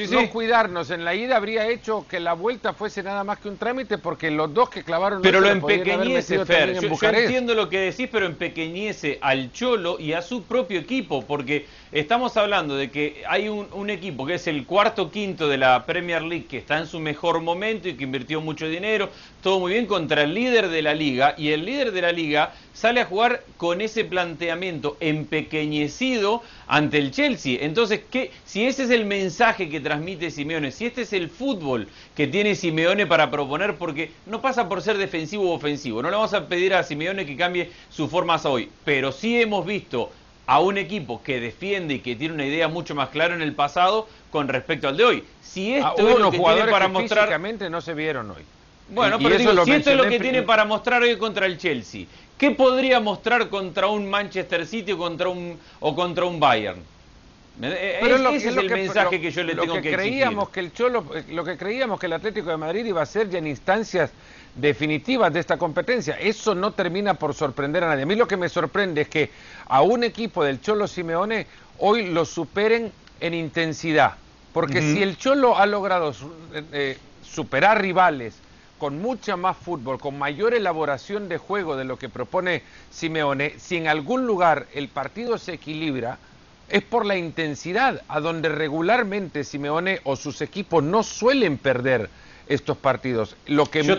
no 0.05 0.29
cuidarnos. 0.29 0.91
En 0.91 1.03
la 1.03 1.15
ida 1.15 1.37
habría 1.37 1.67
hecho 1.67 2.05
que 2.07 2.19
la 2.19 2.33
vuelta 2.33 2.73
fuese 2.73 3.01
nada 3.01 3.23
más 3.23 3.39
que 3.39 3.49
un 3.49 3.57
trámite 3.57 3.97
porque 3.97 4.29
los 4.29 4.53
dos 4.53 4.69
que 4.69 4.83
clavaron 4.83 5.21
pero 5.21 5.39
lo 5.39 5.49
empequeñece 5.49 6.45
Fer. 6.45 6.79
yo, 6.79 6.81
yo, 6.81 7.09
entiendo 7.09 7.55
lo 7.55 7.69
que 7.69 7.79
decís 7.79 8.07
pero 8.11 8.25
empequeñece 8.25 9.17
al 9.21 9.51
Cholo 9.51 9.99
y 9.99 10.13
a 10.13 10.21
su 10.21 10.43
propio 10.43 10.79
equipo 10.79 11.25
porque 11.25 11.65
estamos 11.91 12.37
hablando 12.37 12.75
de 12.75 12.91
que 12.91 13.23
hay 13.27 13.49
un, 13.49 13.67
un 13.73 13.89
equipo 13.89 14.25
que 14.25 14.35
es 14.35 14.47
el 14.47 14.65
cuarto 14.65 15.09
quinto 15.09 15.47
de 15.47 15.57
la 15.57 15.85
Premier 15.85 16.21
League 16.21 16.45
que 16.45 16.57
está 16.57 16.77
en 16.77 16.87
su 16.87 16.99
mejor 16.99 17.41
momento 17.41 17.89
y 17.89 17.95
que 17.95 18.03
invirtió 18.03 18.41
mucho 18.41 18.67
dinero. 18.67 19.09
Todo 19.41 19.59
muy 19.59 19.73
bien 19.73 19.85
contra 19.85 20.23
el 20.23 20.33
líder 20.33 20.69
de 20.69 20.81
la 20.81 20.93
liga 20.93 21.33
y 21.37 21.49
el 21.51 21.65
líder 21.65 21.91
de 21.91 22.01
la 22.01 22.11
liga 22.11 22.53
sale 22.73 23.01
a 23.01 23.05
jugar 23.05 23.43
con 23.57 23.81
ese 23.81 24.05
planteamiento 24.05 24.97
empequeñecido 24.99 26.43
ante 26.67 26.99
el 26.99 27.11
Chelsea. 27.11 27.57
Entonces 27.61 28.01
¿qué? 28.11 28.31
si 28.45 28.65
ese 28.65 28.83
es 28.83 28.91
el 28.91 29.05
mensaje 29.17 29.69
que 29.69 29.79
transmite 29.79 30.29
Simeone, 30.31 30.71
si 30.71 30.85
este 30.85 31.01
es 31.01 31.13
el 31.13 31.29
fútbol 31.29 31.87
que 32.15 32.27
tiene 32.27 32.55
Simeone 32.55 33.07
para 33.07 33.31
proponer, 33.31 33.75
porque 33.75 34.11
no 34.25 34.41
pasa 34.41 34.69
por 34.69 34.81
ser 34.81 34.97
defensivo 34.97 35.51
o 35.51 35.55
ofensivo, 35.55 36.01
no 36.01 36.09
le 36.09 36.15
vamos 36.15 36.33
a 36.33 36.47
pedir 36.47 36.73
a 36.73 36.83
Simeone 36.83 37.25
que 37.25 37.35
cambie 37.35 37.71
su 37.89 38.07
forma 38.07 38.39
hoy, 38.43 38.69
pero 38.85 39.11
sí 39.11 39.41
hemos 39.41 39.65
visto 39.65 40.11
a 40.45 40.59
un 40.59 40.77
equipo 40.77 41.21
que 41.23 41.39
defiende 41.39 41.95
y 41.95 41.99
que 41.99 42.15
tiene 42.15 42.35
una 42.35 42.45
idea 42.45 42.67
mucho 42.67 42.95
más 42.95 43.09
clara 43.09 43.35
en 43.35 43.41
el 43.41 43.53
pasado 43.53 44.07
con 44.31 44.47
respecto 44.47 44.87
al 44.87 44.95
de 44.95 45.03
hoy. 45.03 45.23
Si 45.41 45.73
esto 45.73 46.07
es 46.07 46.19
lo 46.19 46.31
que 46.31 46.37
tiene 46.37 46.71
para 46.71 46.87
mostrar... 46.87 47.39
no 47.69 47.81
se 47.81 47.93
vieron 47.93 48.31
hoy. 48.31 48.43
Bueno, 48.89 49.17
pero 49.17 49.37
digo, 49.37 49.65
si 49.65 49.71
esto 49.71 49.91
es 49.91 49.97
lo 49.97 50.07
que 50.07 50.19
tiene 50.19 50.43
para 50.43 50.63
mostrar 50.63 51.01
hoy 51.01 51.17
contra 51.17 51.45
el 51.45 51.57
Chelsea, 51.57 52.05
¿qué 52.37 52.51
podría 52.51 52.99
mostrar 52.99 53.49
contra 53.49 53.87
un 53.87 54.09
Manchester 54.09 54.65
City 54.65 54.93
o 54.93 54.97
contra 54.97 55.27
un, 55.27 55.59
o 55.81 55.93
contra 55.93 56.23
un 56.23 56.39
Bayern? 56.39 56.81
Eh, 57.61 57.97
Pero 58.01 58.15
es, 58.17 58.43
ese 58.43 58.49
es, 58.49 58.57
el 58.57 58.69
mensaje 58.69 59.19
que 59.19 59.31
yo 59.31 59.43
le 59.43 59.55
tengo 59.55 59.81
que, 59.81 59.91
creíamos 59.91 60.49
que 60.49 60.59
el 60.59 60.73
Cholo, 60.73 61.05
eh, 61.15 61.23
lo 61.29 61.43
que 61.43 61.57
creíamos 61.57 61.99
que 61.99 62.05
el 62.05 62.13
Atlético 62.13 62.51
de 62.51 62.57
Madrid 62.57 62.85
iba 62.85 63.01
a 63.01 63.05
ser 63.05 63.29
ya 63.29 63.39
en 63.39 63.47
instancias 63.47 64.11
definitivas 64.53 65.33
de 65.33 65.39
esta 65.39 65.57
competencia. 65.57 66.15
Eso 66.19 66.53
no 66.53 66.71
termina 66.71 67.15
por 67.15 67.33
sorprender 67.33 67.83
a 67.83 67.87
nadie. 67.87 68.03
A 68.03 68.05
mí 68.05 68.15
lo 68.15 68.27
que 68.27 68.37
me 68.37 68.49
sorprende 68.49 69.01
es 69.01 69.09
que 69.09 69.31
a 69.67 69.81
un 69.81 70.03
equipo 70.03 70.43
del 70.43 70.61
Cholo 70.61 70.87
Simeone 70.87 71.47
hoy 71.79 72.09
lo 72.09 72.25
superen 72.25 72.91
en 73.19 73.33
intensidad. 73.33 74.15
Porque 74.53 74.81
si 74.81 75.03
el 75.03 75.17
Cholo 75.17 75.57
ha 75.57 75.67
logrado 75.67 76.13
eh, 76.71 76.97
superar 77.23 77.79
rivales 77.79 78.35
con 78.79 78.99
mucha 78.99 79.35
más 79.35 79.57
fútbol, 79.57 79.99
con 79.99 80.17
mayor 80.17 80.53
elaboración 80.53 81.29
de 81.29 81.37
juego 81.37 81.75
de 81.75 81.85
lo 81.85 81.97
que 81.97 82.09
propone 82.09 82.63
Simeone, 82.89 83.53
si 83.59 83.77
en 83.77 83.87
algún 83.87 84.25
lugar 84.25 84.67
el 84.73 84.87
partido 84.87 85.37
se 85.37 85.53
equilibra, 85.53 86.17
es 86.69 86.83
por 86.83 87.05
la 87.05 87.15
intensidad, 87.15 88.01
a 88.07 88.19
donde 88.19 88.49
regularmente 88.49 89.43
Simeone 89.43 90.01
o 90.03 90.15
sus 90.15 90.41
equipos 90.41 90.83
no 90.83 91.03
suelen 91.03 91.57
perder 91.57 92.09
estos 92.47 92.77
partidos. 92.77 93.35
Lo 93.47 93.65
que 93.65 93.83
me, 93.83 93.95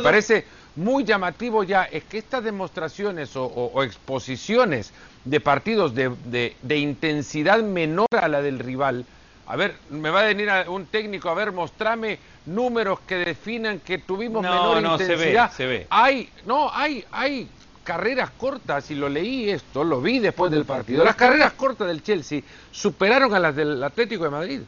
parece 0.00 0.44
muy 0.76 1.04
llamativo 1.04 1.64
ya 1.64 1.84
es 1.84 2.04
que 2.04 2.18
estas 2.18 2.44
demostraciones 2.44 3.30
o, 3.34 3.82
exposiciones 3.82 4.92
de 5.24 5.40
partidos 5.40 5.94
de, 5.94 6.56
intensidad 6.76 7.62
menor 7.62 8.08
a 8.18 8.28
la 8.28 8.42
del 8.42 8.58
rival, 8.58 9.04
a 9.46 9.56
ver, 9.56 9.74
me 9.90 10.10
va 10.10 10.20
a 10.20 10.24
venir 10.24 10.48
un 10.68 10.86
técnico, 10.86 11.28
a 11.28 11.34
ver, 11.34 11.50
mostrame 11.52 12.18
números 12.46 13.00
que 13.00 13.16
definan 13.16 13.80
que 13.80 13.98
tuvimos 13.98 14.42
menor 14.42 14.80
no, 14.80 14.92
intensidad. 14.92 15.50
Se 15.52 15.66
ve, 15.66 15.72
se 15.72 15.78
ve. 15.80 15.86
Hay, 15.90 16.30
no, 16.46 16.70
hay, 16.72 17.04
hay 17.10 17.48
carreras 17.84 18.30
cortas, 18.30 18.90
y 18.90 18.94
lo 18.94 19.08
leí 19.08 19.50
esto, 19.50 19.84
lo 19.84 20.00
vi 20.00 20.18
después 20.18 20.50
del 20.50 20.64
partido, 20.64 21.04
las 21.04 21.16
carreras 21.16 21.52
cortas 21.52 21.88
del 21.88 22.02
Chelsea 22.02 22.42
superaron 22.70 23.34
a 23.34 23.38
las 23.38 23.56
del 23.56 23.82
Atlético 23.82 24.24
de 24.24 24.30
Madrid. 24.30 24.60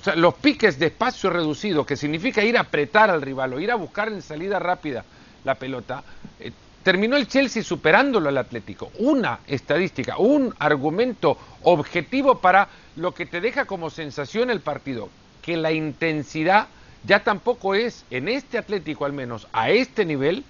O 0.00 0.04
sea, 0.04 0.14
los 0.14 0.34
piques 0.34 0.78
de 0.78 0.86
espacio 0.86 1.30
reducido, 1.30 1.84
que 1.84 1.96
significa 1.96 2.42
ir 2.44 2.56
a 2.56 2.60
apretar 2.60 3.10
al 3.10 3.22
rival 3.22 3.54
o 3.54 3.60
ir 3.60 3.70
a 3.70 3.74
buscar 3.74 4.08
en 4.08 4.22
salida 4.22 4.58
rápida 4.58 5.04
la 5.44 5.56
pelota, 5.56 6.04
eh, 6.38 6.52
terminó 6.82 7.16
el 7.16 7.26
Chelsea 7.26 7.62
superándolo 7.62 8.28
al 8.28 8.38
Atlético. 8.38 8.92
Una 8.98 9.40
estadística, 9.46 10.16
un 10.18 10.54
argumento 10.58 11.36
objetivo 11.64 12.38
para 12.38 12.68
lo 12.96 13.12
que 13.12 13.26
te 13.26 13.40
deja 13.40 13.64
como 13.64 13.90
sensación 13.90 14.50
el 14.50 14.60
partido, 14.60 15.08
que 15.42 15.56
la 15.56 15.72
intensidad 15.72 16.68
ya 17.04 17.24
tampoco 17.24 17.74
es, 17.74 18.04
en 18.10 18.28
este 18.28 18.58
Atlético 18.58 19.04
al 19.04 19.12
menos, 19.12 19.48
a 19.52 19.70
este 19.70 20.04
nivel, 20.04 20.44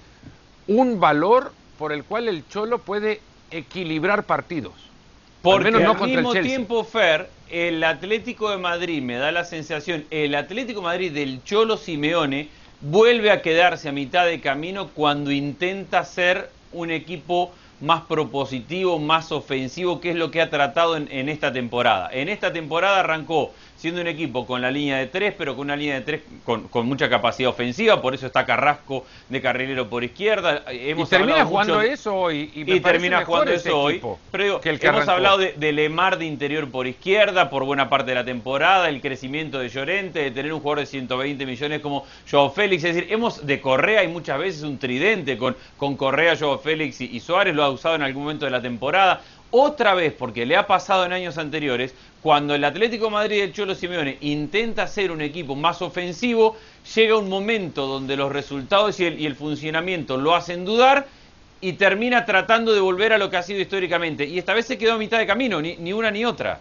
un 0.69 1.01
valor 1.01 1.53
por 1.79 1.93
el 1.93 2.05
cual 2.05 2.29
el 2.29 2.47
Cholo 2.49 2.79
puede 2.79 3.21
equilibrar 3.51 4.25
partidos. 4.25 4.75
Porque 5.43 5.69
al, 5.69 5.83
no 5.83 5.93
al 5.93 6.11
mismo 6.11 6.33
tiempo, 6.33 6.85
Fer, 6.85 7.29
el 7.51 7.83
Atlético 7.83 8.51
de 8.51 8.59
Madrid, 8.59 9.03
me 9.03 9.17
da 9.17 9.33
la 9.33 9.45
sensación, 9.45 10.05
el 10.11 10.35
Atlético 10.35 10.81
de 10.81 10.87
Madrid 10.87 11.13
del 11.13 11.43
Cholo 11.45 11.77
Simeone 11.77 12.49
vuelve 12.81 13.31
a 13.31 13.43
quedarse 13.43 13.89
a 13.89 13.93
mitad 13.93 14.27
de 14.27 14.41
camino 14.41 14.89
cuando 14.89 15.33
intenta 15.33 16.05
ser 16.05 16.51
un 16.73 16.91
equipo 16.91 17.53
más 17.81 18.03
propositivo, 18.03 18.99
más 18.99 19.33
ofensivo, 19.33 20.01
que 20.01 20.11
es 20.11 20.17
lo 20.17 20.31
que 20.31 20.41
ha 20.41 20.51
tratado 20.51 20.97
en, 20.97 21.29
esta 21.29 21.53
temporada. 21.53 22.11
En 22.13 22.29
esta 22.29 22.53
temporada 22.53 23.01
arrancó 23.01 23.53
siendo 23.79 24.01
un 24.01 24.09
equipo 24.09 24.45
con 24.45 24.61
la 24.61 24.71
línea 24.71 24.99
de 24.99 25.07
tres, 25.07 25.35
pero 25.39 25.55
con 25.55 25.67
una 25.67 25.77
línea 25.77 25.95
de 25.95 26.01
tres 26.01 26.23
con, 26.45 26.69
mucha 26.87 27.09
capacidad 27.09 27.51
ofensiva, 27.51 28.03
por 28.03 28.15
eso 28.15 28.27
está 28.27 28.45
Carrasco 28.45 29.07
de 29.29 29.41
carrilero 29.41 29.89
por 29.89 30.03
izquierda. 30.03 30.65
Hemos 30.69 31.09
y 31.09 31.11
termina 31.11 31.45
jugando 31.45 31.81
eso 31.81 32.15
hoy. 32.15 32.51
Y, 32.55 32.81
termina 32.81 33.25
jugando 33.25 33.53
eso 33.53 33.79
hoy. 33.79 34.03
Pero 34.33 34.61
que 34.61 34.71
el 34.71 34.81
hemos 34.83 35.07
hablado 35.09 35.39
de, 35.39 35.53
de, 35.53 35.73
Lemar 35.73 36.19
de 36.19 36.25
interior 36.25 36.69
por 36.71 36.87
izquierda 36.87 37.51
por 37.51 37.65
buena 37.65 37.89
parte 37.89 38.11
de 38.11 38.17
la 38.17 38.25
temporada, 38.25 38.89
el 38.89 39.01
crecimiento 39.01 39.61
de 39.61 39.69
Llorente, 39.69 40.21
de 40.21 40.31
tener 40.33 40.53
un 40.53 40.61
jugador 40.61 40.81
de 40.81 40.87
120 40.87 41.47
millones 41.47 41.81
como 41.81 42.05
Joao 42.29 42.51
Félix. 42.51 42.83
Es 42.83 42.97
decir, 42.97 43.13
hemos 43.13 43.47
de 43.47 43.61
Correa 43.61 44.03
y 44.03 44.09
muchas 44.09 44.39
veces 44.41 44.63
un 44.63 44.79
tridente 44.79 45.39
con, 45.39 45.57
con 45.77 45.97
Correa, 45.97 46.37
Joao 46.37 46.59
Félix 46.59 47.01
y 47.01 47.21
Suárez, 47.21 47.55
lo 47.55 47.63
ha 47.63 47.71
usado 47.71 47.95
en 47.95 48.03
algún 48.03 48.25
momento 48.25 48.45
de 48.45 48.51
la 48.51 48.61
temporada 48.61 49.23
otra 49.51 49.95
vez, 49.95 50.13
porque 50.13 50.45
le 50.45 50.57
ha 50.57 50.67
pasado 50.67 51.07
en 51.07 51.13
años 51.13 51.39
anteriores, 51.39 51.95
cuando 52.23 52.55
el 52.55 52.65
Atlético 52.65 53.11
Madrid 53.11 53.41
del 53.41 53.53
Cholo 53.53 53.75
Simeone 53.75 54.19
intenta 54.23 54.87
ser 54.87 55.13
un 55.13 55.21
equipo 55.21 55.55
más 55.55 55.83
ofensivo, 55.83 56.57
llega 56.95 57.17
un 57.17 57.29
momento 57.29 57.87
donde 57.87 58.17
los 58.17 58.33
resultados 58.33 58.99
y 58.99 59.05
el, 59.05 59.37
funcionamiento 59.37 60.17
lo 60.17 60.35
hacen 60.35 60.65
dudar 60.65 61.07
y 61.61 61.75
termina 61.75 62.25
tratando 62.25 62.75
de 62.75 62.81
volver 62.81 63.13
a 63.13 63.19
lo 63.19 63.31
que 63.31 63.37
ha 63.37 63.43
sido 63.43 63.61
históricamente. 63.61 64.25
Y 64.25 64.39
esta 64.39 64.55
vez 64.55 64.67
se 64.67 64.79
quedó 64.79 64.95
a 64.95 64.99
mitad 64.99 65.19
de 65.19 65.27
camino, 65.27 65.61
ni, 65.61 65.93
una 65.93 66.11
ni 66.11 66.25
otra. 66.25 66.61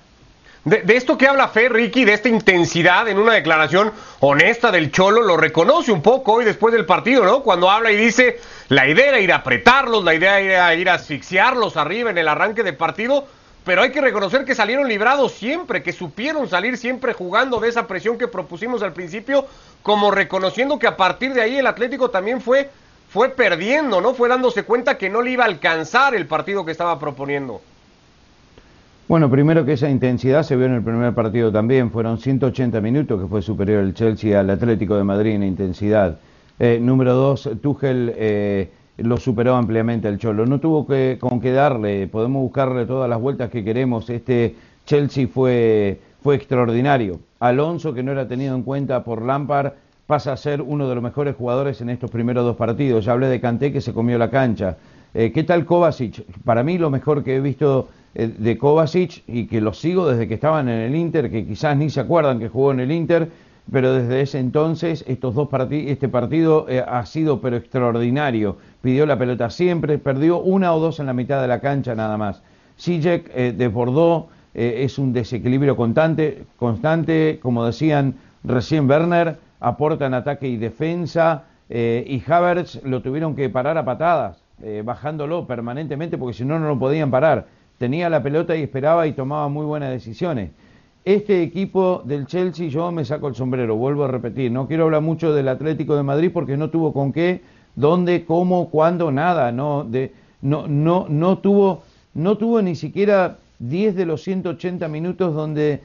De, 0.63 0.81
de, 0.81 0.95
esto 0.95 1.17
que 1.17 1.27
habla 1.27 1.47
Fe, 1.47 1.69
Ricky, 1.69 2.03
de 2.03 2.13
esta 2.13 2.29
intensidad 2.29 3.07
en 3.07 3.17
una 3.17 3.33
declaración 3.33 3.93
honesta 4.19 4.69
del 4.69 4.91
Cholo, 4.91 5.21
lo 5.21 5.37
reconoce 5.37 5.91
un 5.91 6.01
poco 6.01 6.33
hoy 6.33 6.45
después 6.45 6.73
del 6.73 6.85
partido, 6.85 7.23
¿no? 7.23 7.41
Cuando 7.41 7.69
habla 7.69 7.91
y 7.91 7.95
dice, 7.95 8.39
la 8.67 8.87
idea 8.87 9.07
era 9.07 9.19
ir 9.19 9.31
a 9.31 9.37
apretarlos, 9.37 10.03
la 10.03 10.13
idea 10.13 10.39
era 10.39 10.75
ir 10.75 10.89
a 10.89 10.95
asfixiarlos 10.95 11.77
arriba 11.77 12.09
en 12.09 12.17
el 12.17 12.27
arranque 12.27 12.63
de 12.63 12.73
partido, 12.73 13.27
pero 13.67 13.81
hay 13.81 13.91
que 13.91 13.99
reconocer 13.99 14.45
que 14.45 14.55
salieron 14.55 14.87
librados 14.87 15.33
siempre, 15.33 15.83
que 15.83 15.91
supieron 15.91 16.47
salir 16.47 16.77
siempre 16.77 17.11
jugando 17.11 17.59
de 17.59 17.67
esa 17.67 17.85
presión 17.85 18.17
que 18.17 18.29
propusimos 18.29 18.81
al 18.81 18.93
principio, 18.93 19.45
como 19.83 20.09
reconociendo 20.09 20.79
que 20.79 20.87
a 20.87 20.95
partir 20.95 21.33
de 21.33 21.41
ahí 21.41 21.57
el 21.57 21.67
Atlético 21.67 22.09
también 22.09 22.39
fue, 22.39 22.69
fue 23.09 23.27
perdiendo, 23.27 23.99
¿no? 23.99 24.13
Fue 24.13 24.29
dándose 24.29 24.63
cuenta 24.63 24.97
que 24.97 25.09
no 25.09 25.21
le 25.21 25.31
iba 25.31 25.43
a 25.43 25.47
alcanzar 25.47 26.15
el 26.15 26.27
partido 26.27 26.63
que 26.63 26.71
estaba 26.71 26.97
proponiendo. 26.97 27.59
Bueno, 29.09 29.29
primero 29.29 29.65
que 29.65 29.73
esa 29.73 29.89
intensidad 29.89 30.43
se 30.43 30.55
vio 30.55 30.67
en 30.67 30.75
el 30.75 30.81
primer 30.81 31.13
partido 31.13 31.51
también, 31.51 31.91
fueron 31.91 32.19
180 32.19 32.79
minutos 32.79 33.21
que 33.21 33.27
fue 33.27 33.41
superior 33.41 33.83
el 33.83 33.93
Chelsea 33.93 34.39
al 34.39 34.49
Atlético 34.49 34.95
de 34.95 35.03
Madrid 35.03 35.31
en 35.33 35.43
intensidad. 35.43 36.17
Eh, 36.57 36.79
número 36.81 37.13
dos, 37.13 37.49
Tuchel 37.61 38.13
eh, 38.15 38.71
lo 38.97 39.17
superó 39.17 39.55
ampliamente 39.55 40.07
el 40.07 40.17
Cholo. 40.17 40.45
No 40.45 40.59
tuvo 40.59 40.87
que, 40.87 41.17
con 41.19 41.39
qué 41.39 41.51
darle, 41.51 42.07
podemos 42.07 42.41
buscarle 42.41 42.85
todas 42.85 43.09
las 43.09 43.19
vueltas 43.19 43.49
que 43.49 43.63
queremos. 43.63 44.09
Este 44.09 44.55
Chelsea 44.85 45.27
fue, 45.27 45.99
fue 46.23 46.35
extraordinario. 46.35 47.19
Alonso, 47.39 47.93
que 47.93 48.03
no 48.03 48.11
era 48.11 48.27
tenido 48.27 48.55
en 48.55 48.63
cuenta 48.63 49.03
por 49.03 49.21
Lampard, 49.21 49.73
pasa 50.07 50.33
a 50.33 50.37
ser 50.37 50.61
uno 50.61 50.87
de 50.87 50.95
los 50.95 51.03
mejores 51.03 51.35
jugadores 51.35 51.81
en 51.81 51.89
estos 51.89 52.09
primeros 52.09 52.45
dos 52.45 52.55
partidos. 52.55 53.05
Ya 53.05 53.11
hablé 53.11 53.27
de 53.27 53.39
Kanté 53.39 53.71
que 53.71 53.81
se 53.81 53.93
comió 53.93 54.17
la 54.17 54.29
cancha. 54.29 54.77
Eh, 55.13 55.31
¿Qué 55.31 55.43
tal 55.43 55.65
Kovacic? 55.65 56.23
Para 56.43 56.63
mí 56.63 56.77
lo 56.77 56.89
mejor 56.89 57.23
que 57.23 57.35
he 57.35 57.39
visto 57.39 57.89
eh, 58.15 58.33
de 58.37 58.57
Kovacic 58.57 59.23
y 59.27 59.45
que 59.47 59.61
lo 59.61 59.73
sigo 59.73 60.09
desde 60.09 60.27
que 60.27 60.35
estaban 60.35 60.69
en 60.69 60.79
el 60.79 60.95
Inter, 60.95 61.29
que 61.29 61.45
quizás 61.45 61.77
ni 61.77 61.89
se 61.89 61.99
acuerdan 61.99 62.39
que 62.39 62.49
jugó 62.49 62.71
en 62.71 62.79
el 62.79 62.91
Inter, 62.91 63.29
pero 63.71 63.93
desde 63.93 64.21
ese 64.21 64.39
entonces 64.39 65.03
estos 65.07 65.35
dos 65.35 65.49
este 65.71 66.07
partido 66.07 66.65
eh, 66.69 66.83
ha 66.85 67.05
sido 67.05 67.41
pero 67.41 67.57
extraordinario. 67.57 68.57
Pidió 68.81 69.05
la 69.05 69.17
pelota 69.17 69.49
siempre, 69.49 69.97
perdió 69.97 70.39
una 70.39 70.73
o 70.73 70.79
dos 70.79 70.99
en 70.99 71.07
la 71.07 71.13
mitad 71.13 71.41
de 71.41 71.47
la 71.47 71.59
cancha 71.59 71.95
nada 71.95 72.17
más. 72.17 72.41
Sijek 72.77 73.31
eh, 73.33 73.53
desbordó, 73.55 74.27
eh, 74.53 74.83
es 74.83 74.97
un 74.97 75.13
desequilibrio 75.13 75.75
constante, 75.75 76.43
constante, 76.57 77.39
como 77.41 77.65
decían 77.65 78.15
recién 78.43 78.89
Werner, 78.89 79.37
aporta 79.59 80.05
en 80.05 80.13
ataque 80.13 80.47
y 80.47 80.57
defensa, 80.57 81.43
y 81.69 82.23
Havertz 82.25 82.81
lo 82.85 83.01
tuvieron 83.01 83.35
que 83.35 83.49
parar 83.49 83.77
a 83.77 83.83
patadas, 83.83 84.37
bajándolo 84.85 85.45
permanentemente 85.45 86.17
porque 86.17 86.37
si 86.37 86.45
no, 86.45 86.57
no 86.59 86.67
lo 86.69 86.79
podían 86.79 87.11
parar. 87.11 87.47
Tenía 87.77 88.09
la 88.09 88.23
pelota 88.23 88.55
y 88.55 88.63
esperaba 88.63 89.05
y 89.05 89.11
tomaba 89.11 89.49
muy 89.49 89.65
buenas 89.65 89.89
decisiones. 89.89 90.51
Este 91.07 91.41
equipo 91.41 92.01
del 92.03 92.27
Chelsea, 92.27 92.67
yo 92.67 92.91
me 92.91 93.05
saco 93.05 93.29
el 93.29 93.35
sombrero, 93.35 93.77
vuelvo 93.77 94.03
a 94.03 94.09
repetir, 94.09 94.51
no 94.51 94.67
quiero 94.67 94.83
hablar 94.83 95.01
mucho 95.01 95.33
del 95.33 95.47
Atlético 95.47 95.95
de 95.95 96.03
Madrid 96.03 96.31
porque 96.33 96.57
no 96.57 96.69
tuvo 96.69 96.91
con 96.91 97.13
qué, 97.13 97.39
dónde, 97.77 98.25
cómo, 98.25 98.69
cuándo, 98.69 99.09
nada, 99.09 99.53
no, 99.53 99.87
tuvo, 101.41 102.61
ni 102.61 102.75
siquiera 102.75 103.37
10 103.59 103.95
de 103.95 104.05
los 104.05 104.21
180 104.21 104.85
minutos 104.89 105.33
donde 105.33 105.79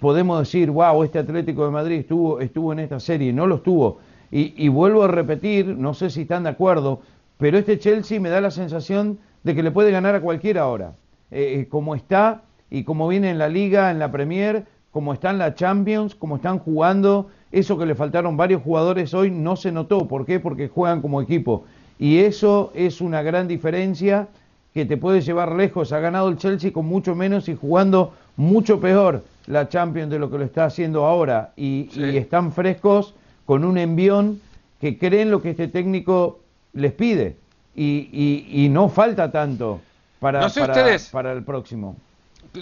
podemos 0.00 0.38
decir, 0.38 0.70
wow, 0.70 1.04
este 1.04 1.18
Atlético 1.18 1.66
de 1.66 1.70
Madrid 1.72 1.98
estuvo, 1.98 2.40
estuvo 2.40 2.72
en 2.72 2.78
esta 2.78 2.98
serie, 2.98 3.34
no 3.34 3.46
lo 3.46 3.56
estuvo. 3.56 3.98
Y, 4.30 4.68
vuelvo 4.68 5.02
a 5.02 5.08
repetir, 5.08 5.66
no 5.66 5.92
sé 5.92 6.08
si 6.08 6.22
están 6.22 6.44
de 6.44 6.48
acuerdo, 6.48 7.02
pero 7.36 7.58
este 7.58 7.78
Chelsea 7.78 8.18
me 8.20 8.30
da 8.30 8.40
la 8.40 8.50
sensación 8.50 9.18
de 9.44 9.54
que 9.54 9.62
le 9.62 9.70
puede 9.70 9.90
ganar 9.90 10.14
a 10.14 10.22
cualquiera 10.22 10.62
ahora. 10.62 10.94
Eh, 11.30 11.58
eh, 11.60 11.68
como 11.68 11.94
está, 11.94 12.40
y 12.76 12.84
como 12.84 13.08
viene 13.08 13.30
en 13.30 13.38
la 13.38 13.48
liga, 13.48 13.90
en 13.90 13.98
la 13.98 14.10
Premier, 14.10 14.66
como 14.90 15.14
están 15.14 15.38
la 15.38 15.54
Champions, 15.54 16.14
como 16.14 16.36
están 16.36 16.58
jugando, 16.58 17.30
eso 17.50 17.78
que 17.78 17.86
le 17.86 17.94
faltaron 17.94 18.36
varios 18.36 18.62
jugadores 18.62 19.14
hoy 19.14 19.30
no 19.30 19.56
se 19.56 19.72
notó. 19.72 20.06
¿Por 20.06 20.26
qué? 20.26 20.40
Porque 20.40 20.68
juegan 20.68 21.00
como 21.00 21.22
equipo. 21.22 21.64
Y 21.98 22.18
eso 22.18 22.72
es 22.74 23.00
una 23.00 23.22
gran 23.22 23.48
diferencia 23.48 24.28
que 24.74 24.84
te 24.84 24.98
puede 24.98 25.22
llevar 25.22 25.52
lejos. 25.52 25.90
Ha 25.92 26.00
ganado 26.00 26.28
el 26.28 26.36
Chelsea 26.36 26.70
con 26.70 26.84
mucho 26.84 27.14
menos 27.14 27.48
y 27.48 27.56
jugando 27.56 28.12
mucho 28.36 28.78
peor 28.78 29.24
la 29.46 29.70
Champions 29.70 30.10
de 30.10 30.18
lo 30.18 30.30
que 30.30 30.36
lo 30.36 30.44
está 30.44 30.66
haciendo 30.66 31.06
ahora. 31.06 31.54
Y, 31.56 31.88
están 32.14 32.52
frescos 32.52 33.14
con 33.46 33.64
un 33.64 33.78
envión 33.78 34.42
que 34.82 34.98
creen 34.98 35.30
lo 35.30 35.40
que 35.40 35.48
este 35.48 35.68
técnico 35.68 36.40
les 36.74 36.92
pide. 36.92 37.36
Y, 37.74 38.68
no 38.70 38.90
falta 38.90 39.32
tanto 39.32 39.80
para, 40.20 40.46
para, 40.50 40.98
para 41.10 41.32
el 41.32 41.42
próximo 41.42 41.96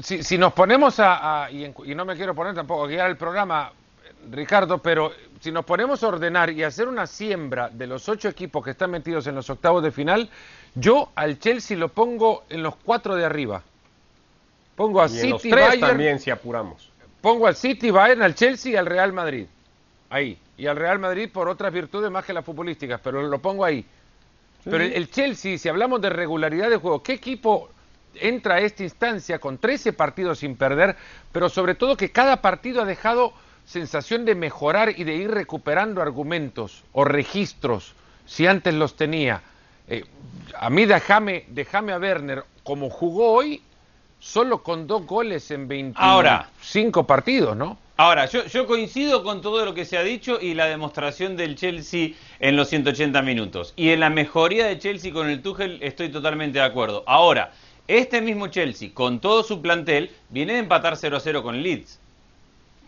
si, 0.02 0.38
nos 0.38 0.52
ponemos 0.52 0.96
a, 0.98 1.48
y, 1.50 1.94
no 1.94 2.04
me 2.04 2.16
quiero 2.16 2.34
poner 2.34 2.54
tampoco 2.54 2.84
a 2.84 2.88
guiar 2.88 3.10
el 3.10 3.16
programa, 3.16 3.72
Ricardo, 4.30 4.78
pero 4.78 5.12
si 5.40 5.52
nos 5.52 5.64
ponemos 5.64 6.02
a 6.02 6.08
ordenar 6.08 6.50
y 6.50 6.62
hacer 6.62 6.88
una 6.88 7.06
siembra 7.06 7.68
de 7.68 7.86
los 7.86 8.08
ocho 8.08 8.28
equipos 8.28 8.64
que 8.64 8.70
están 8.70 8.90
metidos 8.90 9.26
en 9.26 9.34
los 9.34 9.48
octavos 9.50 9.82
de 9.82 9.90
final, 9.90 10.30
yo 10.74 11.10
al 11.14 11.38
Chelsea 11.38 11.76
lo 11.76 11.88
pongo 11.88 12.44
en 12.48 12.62
los 12.62 12.76
cuatro 12.76 13.14
de 13.14 13.24
arriba. 13.24 13.62
Pongo 14.76 15.00
a 15.00 15.08
City, 15.08 15.50
Bayern, 15.50 15.80
también 15.80 16.18
si 16.18 16.30
apuramos. 16.30 16.90
Pongo 17.20 17.46
al 17.46 17.54
City, 17.54 17.90
Bayern, 17.90 18.22
al 18.22 18.34
Chelsea 18.34 18.72
y 18.72 18.76
al 18.76 18.86
Real 18.86 19.12
Madrid. 19.12 19.46
Ahí. 20.10 20.38
Y 20.56 20.66
al 20.66 20.76
Real 20.76 20.98
Madrid 20.98 21.30
por 21.32 21.48
otras 21.48 21.72
virtudes 21.72 22.10
más 22.10 22.24
que 22.24 22.32
las 22.32 22.44
futbolísticas, 22.44 23.00
pero 23.02 23.22
lo 23.22 23.38
pongo 23.38 23.64
ahí. 23.64 23.84
Pero 24.64 24.82
el 24.82 25.10
Chelsea, 25.10 25.58
si 25.58 25.68
hablamos 25.68 26.00
de 26.00 26.08
regularidad 26.08 26.70
de 26.70 26.78
juego, 26.78 27.02
¿qué 27.02 27.12
equipo 27.12 27.68
entra 28.20 28.56
a 28.56 28.60
esta 28.60 28.82
instancia 28.82 29.38
con 29.38 29.58
13 29.58 29.92
partidos 29.92 30.40
sin 30.40 30.56
perder, 30.56 30.96
pero 31.32 31.48
sobre 31.48 31.74
todo 31.74 31.96
que 31.96 32.12
cada 32.12 32.40
partido 32.40 32.82
ha 32.82 32.84
dejado 32.84 33.32
sensación 33.64 34.24
de 34.24 34.34
mejorar 34.34 34.94
y 34.96 35.04
de 35.04 35.14
ir 35.14 35.30
recuperando 35.30 36.02
argumentos 36.02 36.84
o 36.92 37.04
registros 37.04 37.94
si 38.26 38.46
antes 38.46 38.74
los 38.74 38.96
tenía. 38.96 39.42
Eh, 39.88 40.04
a 40.58 40.70
mí 40.70 40.86
déjame, 40.86 41.44
déjame 41.48 41.92
a 41.92 41.98
Werner 41.98 42.44
como 42.62 42.90
jugó 42.90 43.32
hoy 43.32 43.62
solo 44.18 44.62
con 44.62 44.86
dos 44.86 45.06
goles 45.06 45.50
en 45.50 45.68
25 45.68 47.06
partidos, 47.06 47.56
¿no? 47.56 47.78
Ahora, 47.96 48.26
yo, 48.26 48.44
yo, 48.46 48.66
coincido 48.66 49.22
con 49.22 49.40
todo 49.40 49.64
lo 49.64 49.72
que 49.72 49.84
se 49.84 49.96
ha 49.96 50.02
dicho 50.02 50.40
y 50.40 50.54
la 50.54 50.66
demostración 50.66 51.36
del 51.36 51.54
Chelsea 51.54 52.14
en 52.40 52.56
los 52.56 52.68
180 52.68 53.22
minutos. 53.22 53.72
Y 53.76 53.90
en 53.90 54.00
la 54.00 54.10
mejoría 54.10 54.66
de 54.66 54.80
Chelsea 54.80 55.12
con 55.12 55.30
el 55.30 55.42
Tuchel 55.42 55.78
estoy 55.80 56.08
totalmente 56.08 56.58
de 56.58 56.64
acuerdo. 56.64 57.04
Ahora, 57.06 57.52
este 57.88 58.20
mismo 58.20 58.48
Chelsea, 58.48 58.90
con 58.92 59.20
todo 59.20 59.42
su 59.42 59.60
plantel, 59.60 60.10
viene 60.30 60.54
de 60.54 60.60
empatar 60.60 60.96
0 60.96 61.16
a 61.16 61.20
0 61.20 61.42
con 61.42 61.62
Leeds. 61.62 62.00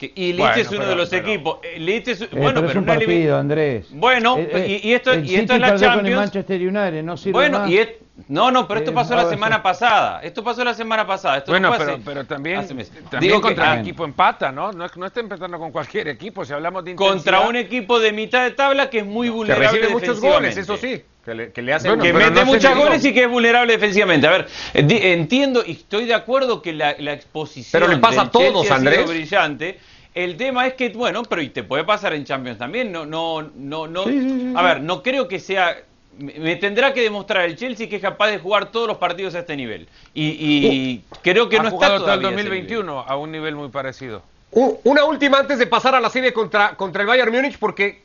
y 0.00 0.32
Leeds 0.32 0.56
es 0.58 0.70
uno 0.70 0.86
de 0.86 0.96
los 0.96 1.12
equipos. 1.12 1.58
Eh, 1.62 1.78
Leeds 1.78 2.08
es, 2.08 2.22
eh, 2.22 2.28
bueno, 2.32 2.60
pero, 2.60 2.70
es 2.70 2.76
un 2.76 2.84
partido, 2.84 3.36
Andrés. 3.36 3.86
Bueno, 3.90 4.36
eh, 4.38 4.80
y, 4.82 4.92
esto, 4.92 5.18
y 5.18 5.34
esto 5.34 5.54
es 5.54 5.60
la 5.60 5.76
Champions. 5.76 5.96
Con 5.96 6.06
el 6.06 6.16
Manchester 6.16 6.60
United, 6.60 7.02
no 7.02 7.16
sirve 7.16 7.32
bueno, 7.32 7.60
más. 7.60 7.70
y 7.70 7.78
es, 7.78 7.88
no, 8.28 8.50
no, 8.50 8.66
pero 8.66 8.80
esto 8.80 8.94
pasó 8.94 9.14
la 9.14 9.28
semana 9.28 9.62
pasada. 9.62 10.20
Esto 10.22 10.42
pasó 10.42 10.64
la 10.64 10.74
semana 10.74 11.06
pasada. 11.06 11.38
Esto 11.38 11.52
bueno, 11.52 11.72
pero, 11.76 11.98
pero, 12.02 12.24
también, 12.24 12.66
también 13.10 13.40
contra 13.40 13.74
un 13.74 13.78
equipo 13.80 14.04
empata, 14.04 14.50
¿no? 14.50 14.72
No, 14.72 14.86
no 14.96 15.06
está 15.06 15.20
empezando 15.20 15.58
con 15.58 15.70
cualquier 15.70 16.08
equipo. 16.08 16.44
Si 16.44 16.52
hablamos 16.52 16.84
de 16.84 16.94
Contra 16.94 17.40
un 17.40 17.56
equipo 17.56 17.98
de 17.98 18.12
mitad 18.12 18.44
de 18.44 18.52
tabla 18.52 18.88
que 18.88 19.00
es 19.00 19.06
muy 19.06 19.28
vulnerable. 19.28 19.66
Que 19.66 19.72
recibe 19.72 19.92
muchos 19.92 20.20
goles, 20.20 20.56
eso 20.56 20.76
sí. 20.76 21.02
Que 21.24 21.34
le, 21.34 21.52
que 21.52 21.72
hacen 21.72 22.00
que 22.00 22.12
mete 22.12 22.44
muchos 22.44 22.74
goles 22.74 23.04
y 23.04 23.12
que 23.12 23.24
es 23.24 23.28
vulnerable 23.28 23.72
defensivamente. 23.72 24.26
A 24.26 24.30
ver, 24.30 24.46
entiendo 24.72 25.62
y 25.66 25.72
estoy 25.72 26.06
de 26.06 26.14
acuerdo 26.14 26.62
que 26.62 26.72
la, 26.72 26.92
exposición 26.92 27.80
pero 27.80 27.92
le 27.92 27.98
pasa 27.98 28.22
a 28.22 28.30
todos, 28.30 28.70
Andrés. 28.70 29.06
brillante. 29.06 29.78
El 30.14 30.38
tema 30.38 30.66
es 30.66 30.72
que, 30.72 30.88
bueno, 30.88 31.24
pero 31.24 31.42
y 31.42 31.50
te 31.50 31.62
puede 31.62 31.84
pasar 31.84 32.14
en 32.14 32.24
Champions 32.24 32.56
también. 32.56 32.90
No, 32.90 33.04
no, 33.04 33.50
no, 33.54 33.86
no. 33.86 34.04
a 34.58 34.62
ver, 34.62 34.80
no 34.80 35.02
creo 35.02 35.28
que 35.28 35.38
sea. 35.38 35.76
Me 36.18 36.56
tendrá 36.56 36.94
que 36.94 37.02
demostrar 37.02 37.44
el 37.44 37.56
Chelsea 37.56 37.88
que 37.88 37.96
es 37.96 38.02
capaz 38.02 38.28
de 38.28 38.38
jugar 38.38 38.70
todos 38.70 38.88
los 38.88 38.96
partidos 38.96 39.34
a 39.34 39.40
este 39.40 39.56
nivel. 39.56 39.88
Y, 40.14 40.28
y 40.28 41.04
uh, 41.10 41.16
creo 41.22 41.48
que 41.48 41.58
no 41.58 41.68
está 41.68 41.98
todavía 41.98 42.28
el 42.28 42.34
2021 42.34 43.00
a 43.00 43.16
un 43.16 43.30
nivel 43.32 43.54
muy 43.54 43.68
parecido. 43.68 44.22
Una 44.50 45.04
última 45.04 45.38
antes 45.38 45.58
de 45.58 45.66
pasar 45.66 45.94
a 45.94 46.00
la 46.00 46.08
serie 46.08 46.32
contra, 46.32 46.76
contra 46.76 47.02
el 47.02 47.08
Bayern 47.08 47.30
Múnich, 47.30 47.58
porque 47.58 48.02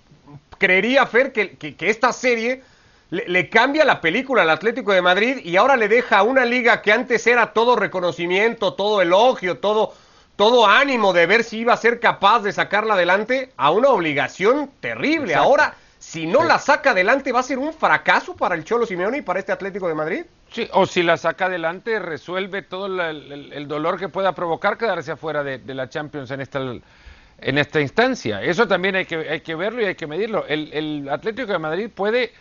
creería, 0.57 1.05
Fer, 1.05 1.31
que, 1.31 1.55
que, 1.55 1.89
esta 1.89 2.11
serie 2.11 2.61
le, 3.09 3.25
le, 3.27 3.49
cambia 3.49 3.85
la 3.85 4.01
película 4.01 4.41
al 4.41 4.49
Atlético 4.49 4.91
de 4.91 5.01
Madrid 5.01 5.37
y 5.43 5.55
ahora 5.55 5.77
le 5.77 5.87
deja 5.87 6.17
a 6.17 6.23
una 6.23 6.43
liga 6.43 6.81
que 6.81 6.91
antes 6.91 7.25
era 7.25 7.53
todo 7.53 7.77
reconocimiento, 7.77 8.73
todo 8.73 9.01
elogio, 9.01 9.59
todo, 9.59 9.93
todo 10.35 10.67
ánimo 10.67 11.13
de 11.13 11.25
ver 11.25 11.43
si 11.43 11.59
iba 11.59 11.73
a 11.73 11.77
ser 11.77 11.99
capaz 11.99 12.41
de 12.41 12.51
sacarla 12.51 12.95
adelante, 12.95 13.53
a 13.55 13.71
una 13.71 13.89
obligación 13.89 14.71
terrible. 14.81 15.35
Ahora, 15.35 15.75
si 16.01 16.25
no 16.25 16.43
la 16.43 16.57
saca 16.57 16.91
adelante, 16.91 17.31
va 17.31 17.41
a 17.41 17.43
ser 17.43 17.59
un 17.59 17.71
fracaso 17.73 18.35
para 18.35 18.55
el 18.55 18.63
Cholo 18.63 18.87
Simeone 18.87 19.19
y 19.19 19.21
para 19.21 19.37
este 19.37 19.51
Atlético 19.51 19.87
de 19.87 19.93
Madrid. 19.93 20.25
Sí, 20.49 20.67
o 20.73 20.87
si 20.87 21.03
la 21.03 21.15
saca 21.15 21.45
adelante, 21.45 21.99
resuelve 21.99 22.63
todo 22.63 22.87
el, 22.87 23.67
dolor 23.67 23.99
que 23.99 24.09
pueda 24.09 24.33
provocar 24.33 24.79
quedarse 24.79 25.11
afuera 25.11 25.43
de, 25.43 25.61
la 25.75 25.89
Champions 25.89 26.31
en 26.31 26.41
esta, 26.41 26.59
en 26.59 27.57
esta 27.59 27.79
instancia. 27.79 28.41
Eso 28.41 28.67
también 28.67 28.95
hay 28.95 29.05
que, 29.05 29.29
hay 29.29 29.41
que 29.41 29.53
verlo 29.53 29.79
y 29.83 29.85
hay 29.85 29.95
que 29.95 30.07
medirlo. 30.07 30.43
El, 30.47 31.07
Atlético 31.07 31.51
de 31.51 31.59
Madrid 31.59 31.87
puede 31.93 32.33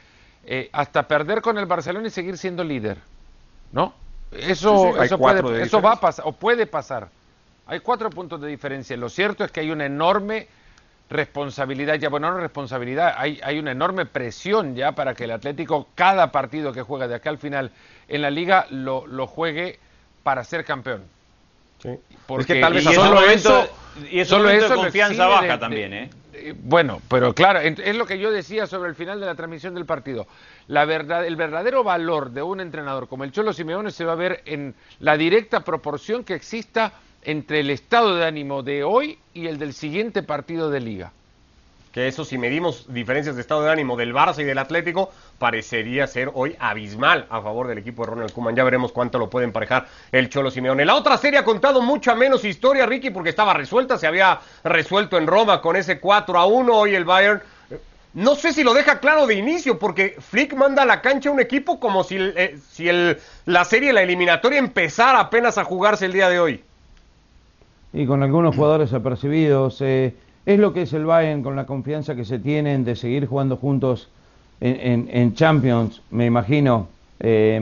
eh, 0.47 0.71
hasta 0.73 1.07
perder 1.07 1.43
con 1.43 1.59
el 1.59 1.67
Barcelona 1.67 2.07
y 2.07 2.11
seguir 2.11 2.39
siendo 2.39 2.65
líder, 2.65 2.97
¿no? 3.73 3.93
Eso, 4.33 5.03
eso, 5.03 5.19
puede, 5.19 5.63
eso 5.63 5.83
va 5.83 5.93
a 5.93 6.01
pasar, 6.01 6.25
o 6.27 6.33
puede 6.33 6.67
pasar. 6.67 7.11
Hay 7.67 7.81
cuatro 7.81 8.09
puntos 8.09 8.41
de 8.41 8.49
diferencia. 8.49 8.97
Lo 8.97 9.11
cierto 9.11 9.45
es 9.45 9.53
que 9.53 9.61
hay 9.61 9.71
una 9.71 9.85
enorme 9.85 10.49
responsabilidad, 11.11 11.97
ya 11.97 12.09
bueno, 12.09 12.31
no 12.31 12.39
responsabilidad, 12.39 13.15
hay, 13.17 13.41
hay 13.43 13.59
una 13.59 13.73
enorme 13.73 14.07
presión 14.07 14.77
ya 14.77 14.93
para 14.93 15.15
que 15.15 15.25
el 15.25 15.33
Atlético, 15.33 15.89
cada 15.95 16.31
partido 16.31 16.73
que 16.73 16.83
juega 16.83 17.09
de 17.09 17.17
acá 17.17 17.31
al 17.31 17.39
final 17.39 17.73
en 18.09 18.23
la 18.23 18.31
liga, 18.31 18.67
lo, 18.71 19.07
lo 19.07 19.27
juegue 19.27 19.79
para 20.23 20.45
ser 20.45 20.65
campeón. 20.65 21.03
Sí. 21.83 21.91
Porque 22.27 22.61
tal 22.61 22.75
vez 22.75 22.85
solo 22.85 23.23
eso, 23.23 23.69
y 24.11 24.21
eso 24.21 24.43
de 24.43 24.69
confianza 24.69 25.27
baja 25.27 25.59
también, 25.59 25.93
¿eh? 25.93 26.11
Bueno, 26.63 27.03
pero 27.09 27.35
claro, 27.35 27.59
es 27.61 27.97
lo 27.97 28.07
que 28.07 28.19
yo 28.19 28.31
decía 28.31 28.67
sobre 28.67 28.89
el 28.89 28.95
final 28.95 29.21
de 29.21 29.27
la 29.27 29.35
transmisión 29.35 29.75
del 29.75 29.85
partido. 29.85 30.27
La 30.69 30.85
verdad, 30.85 31.27
el 31.27 31.37
verdadero 31.37 31.83
valor 31.83 32.31
de 32.31 32.43
un 32.43 32.61
entrenador 32.61 33.09
como 33.09 33.25
el 33.25 33.33
Cholo 33.33 33.53
Simeone 33.53 33.91
se 33.91 34.05
va 34.05 34.13
a 34.13 34.17
ver 34.17 34.43
en 34.47 34.75
la 35.01 35.17
directa 35.17 35.61
proporción 35.61 36.25
que 36.25 36.35
exista 36.35 36.93
entre 37.23 37.61
el 37.61 37.71
estado 37.71 38.17
de 38.17 38.25
ánimo 38.25 38.63
de 38.63 38.85
hoy 38.85 39.19
y 39.35 39.47
el 39.47 39.59
del 39.59 39.75
siguiente 39.75 40.23
partido 40.23 40.71
de 40.71 40.81
liga. 40.81 41.13
Que 41.93 42.07
eso, 42.07 42.25
si 42.25 42.39
medimos 42.39 42.87
diferencias 42.89 43.35
de 43.35 43.41
estado 43.41 43.65
de 43.65 43.73
ánimo 43.73 43.97
del 43.97 44.15
Barça 44.15 44.39
y 44.39 44.45
del 44.45 44.59
Atlético, 44.59 45.11
parecería 45.41 46.07
ser 46.07 46.31
hoy 46.35 46.55
abismal 46.61 47.27
a 47.31 47.43
favor 47.43 47.67
del 47.67 47.79
equipo 47.79 48.05
de 48.05 48.11
Ronald 48.11 48.33
Koeman. 48.33 48.55
Ya 48.55 48.63
veremos 48.63 48.93
cuánto 48.93 49.19
lo 49.19 49.29
puede 49.29 49.47
emparejar 49.47 49.89
el 50.13 50.29
Cholo 50.29 50.53
Simeone. 50.53 50.85
La 50.85 50.95
otra 50.95 51.19
serie 51.19 51.41
ha 51.41 51.45
contado 51.45 51.83
mucha 51.83 52.15
menos 52.15 52.45
historia, 52.45 52.87
Ricky, 52.87 53.11
porque 53.11 53.31
estaba 53.31 53.55
resuelta. 53.55 53.99
Se 53.99 54.07
había 54.07 54.39
resuelto 54.63 55.19
en 55.19 55.27
Roma 55.27 55.61
con 55.61 55.75
ese 55.75 55.99
4 55.99 56.39
a 56.39 56.47
1. 56.47 56.73
Hoy 56.73 56.95
el 56.95 57.05
Bayern 57.05 57.43
no 58.15 58.37
sé 58.37 58.53
si 58.53 58.63
lo 58.63 58.73
deja 58.73 59.01
claro 59.01 59.27
de 59.27 59.35
inicio, 59.35 59.79
porque 59.79 60.17
Flick 60.21 60.55
manda 60.55 60.83
a 60.83 60.87
la 60.87 61.03
cancha 61.03 61.31
un 61.31 61.41
equipo 61.41 61.81
como 61.81 62.05
si, 62.05 62.17
eh, 62.19 62.57
si 62.71 62.89
el, 62.89 63.19
la 63.47 63.65
serie, 63.65 63.93
la 63.93 64.03
eliminatoria, 64.03 64.61
empezara 64.61 65.19
apenas 65.19 65.59
a 65.59 65.65
jugarse 65.65 66.07
el 66.07 66.13
día 66.13 66.29
de 66.29 66.39
hoy 66.39 66.65
y 67.93 68.07
con 68.07 68.23
algunos 68.23 68.57
jugadores 68.57 68.93
apercibidos. 68.93 69.81
Eh, 69.81 70.15
es 70.47 70.59
lo 70.59 70.73
que 70.73 70.83
es 70.83 70.93
el 70.93 71.05
Bayern 71.05 71.43
con 71.43 71.57
la 71.57 71.67
confianza 71.67 72.15
que 72.15 72.25
se 72.25 72.39
tienen 72.39 72.85
de 72.85 72.97
seguir 72.97 73.27
jugando 73.27 73.57
juntos 73.57 74.09
en, 74.61 75.35
Champions, 75.35 76.03
me 76.11 76.27
imagino. 76.27 76.89
Eh, 77.19 77.61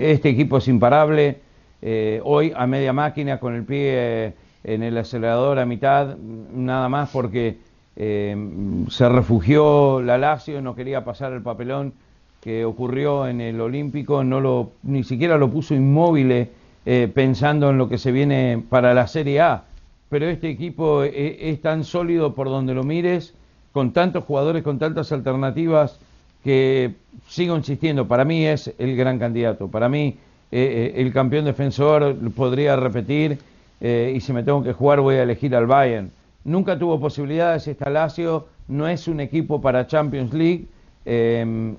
este 0.00 0.30
equipo 0.30 0.58
es 0.58 0.68
imparable. 0.68 1.38
Eh, 1.80 2.20
hoy 2.24 2.52
a 2.54 2.66
media 2.66 2.92
máquina 2.92 3.38
con 3.38 3.54
el 3.54 3.64
pie 3.64 4.34
en 4.64 4.82
el 4.82 4.96
acelerador 4.98 5.58
a 5.58 5.66
mitad, 5.66 6.16
nada 6.16 6.88
más 6.88 7.10
porque 7.10 7.58
se 7.94 9.08
refugió 9.08 10.00
la 10.00 10.16
Lazio, 10.16 10.62
no 10.62 10.74
quería 10.74 11.04
pasar 11.04 11.32
el 11.32 11.42
papelón 11.42 11.92
que 12.40 12.64
ocurrió 12.64 13.28
en 13.28 13.40
el 13.40 13.60
Olímpico, 13.60 14.24
no 14.24 14.40
lo, 14.40 14.72
ni 14.82 15.04
siquiera 15.04 15.36
lo 15.36 15.50
puso 15.50 15.74
inmóvil 15.74 16.48
eh, 16.84 17.08
pensando 17.14 17.70
en 17.70 17.78
lo 17.78 17.88
que 17.88 17.96
se 17.96 18.10
viene 18.10 18.60
para 18.68 18.92
la 18.92 19.06
Serie 19.06 19.40
A. 19.40 19.62
Pero 20.08 20.26
este 20.26 20.50
equipo 20.50 21.04
eh, 21.04 21.50
es, 21.50 21.60
tan 21.60 21.84
sólido 21.84 22.34
por 22.34 22.48
donde 22.48 22.74
lo 22.74 22.82
mires, 22.82 23.34
con 23.70 23.92
tantos 23.92 24.24
jugadores, 24.24 24.64
con 24.64 24.80
tantas 24.80 25.12
alternativas, 25.12 26.00
que 26.42 26.94
sigo 27.28 27.56
insistiendo, 27.56 28.08
para 28.08 28.24
mí 28.24 28.44
es 28.44 28.74
el 28.78 28.96
gran 28.96 29.20
candidato. 29.20 29.68
Para 29.68 29.88
mí 29.88 30.16
eh, 30.50 30.94
el 30.96 31.12
campeón 31.12 31.44
defensor 31.44 32.16
podría 32.34 32.74
repetir 32.74 33.38
y 33.80 34.20
si 34.20 34.32
me 34.32 34.44
tengo 34.44 34.62
que 34.62 34.72
jugar 34.72 35.00
voy 35.00 35.16
a 35.16 35.24
elegir 35.24 35.56
al 35.56 35.66
Bayern. 35.66 36.12
Nunca 36.44 36.78
tuvo 36.78 37.00
posibilidades, 37.00 37.66
esta 37.66 37.90
Lazio 37.90 38.46
no 38.68 38.86
es 38.86 39.08
un 39.08 39.18
equipo 39.18 39.60
para 39.60 39.88
Champions 39.88 40.32
League 40.32 40.66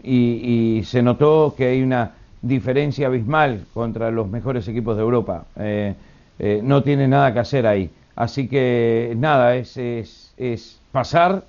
y 0.03 0.81
se 0.83 1.01
notó 1.01 1.55
que 1.57 1.67
hay 1.67 1.81
una 1.81 2.11
diferencia 2.43 3.07
abismal 3.07 3.65
contra 3.73 4.11
los 4.11 4.29
mejores 4.29 4.67
equipos 4.67 4.95
de 4.97 5.01
Europa. 5.01 5.45
Eh, 5.57 5.95
eh, 6.39 6.59
no 6.61 6.83
tiene 6.83 7.07
nada 7.07 7.33
que 7.33 7.39
hacer 7.39 7.65
ahí. 7.65 7.89
Así 8.15 8.47
que 8.47 9.13
nada, 9.17 9.55
es, 9.55 9.77
es, 9.77 10.79
pasar, 10.91 11.45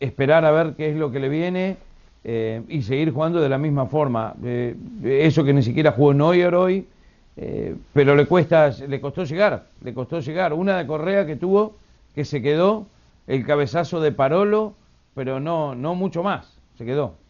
esperar 0.00 0.44
a 0.44 0.50
ver 0.50 0.74
qué 0.74 0.90
es 0.90 0.96
lo 0.96 1.12
que 1.12 1.20
le 1.20 1.28
viene 1.28 1.76
eh, 2.24 2.62
y 2.68 2.82
seguir 2.82 3.12
jugando 3.12 3.40
de 3.40 3.48
la 3.48 3.58
misma 3.58 3.86
forma. 3.86 4.34
eso 5.04 5.44
que 5.44 5.52
ni 5.52 5.62
siquiera 5.62 5.92
jugó 5.92 6.12
Neuer 6.12 6.54
hoy, 6.54 6.86
pero 7.92 8.16
le 8.16 8.26
cuesta, 8.26 8.70
le 8.70 9.00
costó 9.00 9.24
llegar, 9.24 9.66
le 9.84 9.94
costó 9.94 10.18
llegar. 10.20 10.54
Una 10.54 10.78
de 10.78 10.86
Correa 10.86 11.24
que 11.24 11.36
tuvo, 11.36 11.76
que 12.14 12.24
se 12.24 12.42
quedó, 12.42 12.86
el 13.28 13.46
cabezazo 13.46 14.00
de 14.00 14.10
Parolo, 14.10 14.74
pero 15.14 15.38
no, 15.38 15.76
no 15.76 15.94
mucho 15.94 16.22
más, 16.22 16.58
se 16.76 16.84
quedó 16.84 17.21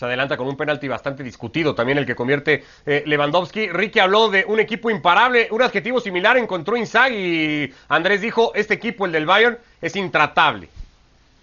se 0.00 0.06
adelanta 0.06 0.38
con 0.38 0.48
un 0.48 0.56
penalti 0.56 0.88
bastante 0.88 1.22
discutido, 1.22 1.74
también 1.74 1.98
el 1.98 2.06
que 2.06 2.14
convierte 2.14 2.64
eh, 2.86 3.02
Lewandowski. 3.04 3.68
Ricky 3.68 3.98
habló 3.98 4.30
de 4.30 4.46
un 4.48 4.58
equipo 4.58 4.88
imparable, 4.88 5.48
un 5.50 5.60
adjetivo 5.60 6.00
similar 6.00 6.38
encontró 6.38 6.74
Inzaghi 6.74 7.16
y 7.16 7.74
Andrés 7.86 8.22
dijo, 8.22 8.52
este 8.54 8.72
equipo, 8.72 9.04
el 9.04 9.12
del 9.12 9.26
Bayern, 9.26 9.58
es 9.82 9.96
intratable. 9.96 10.70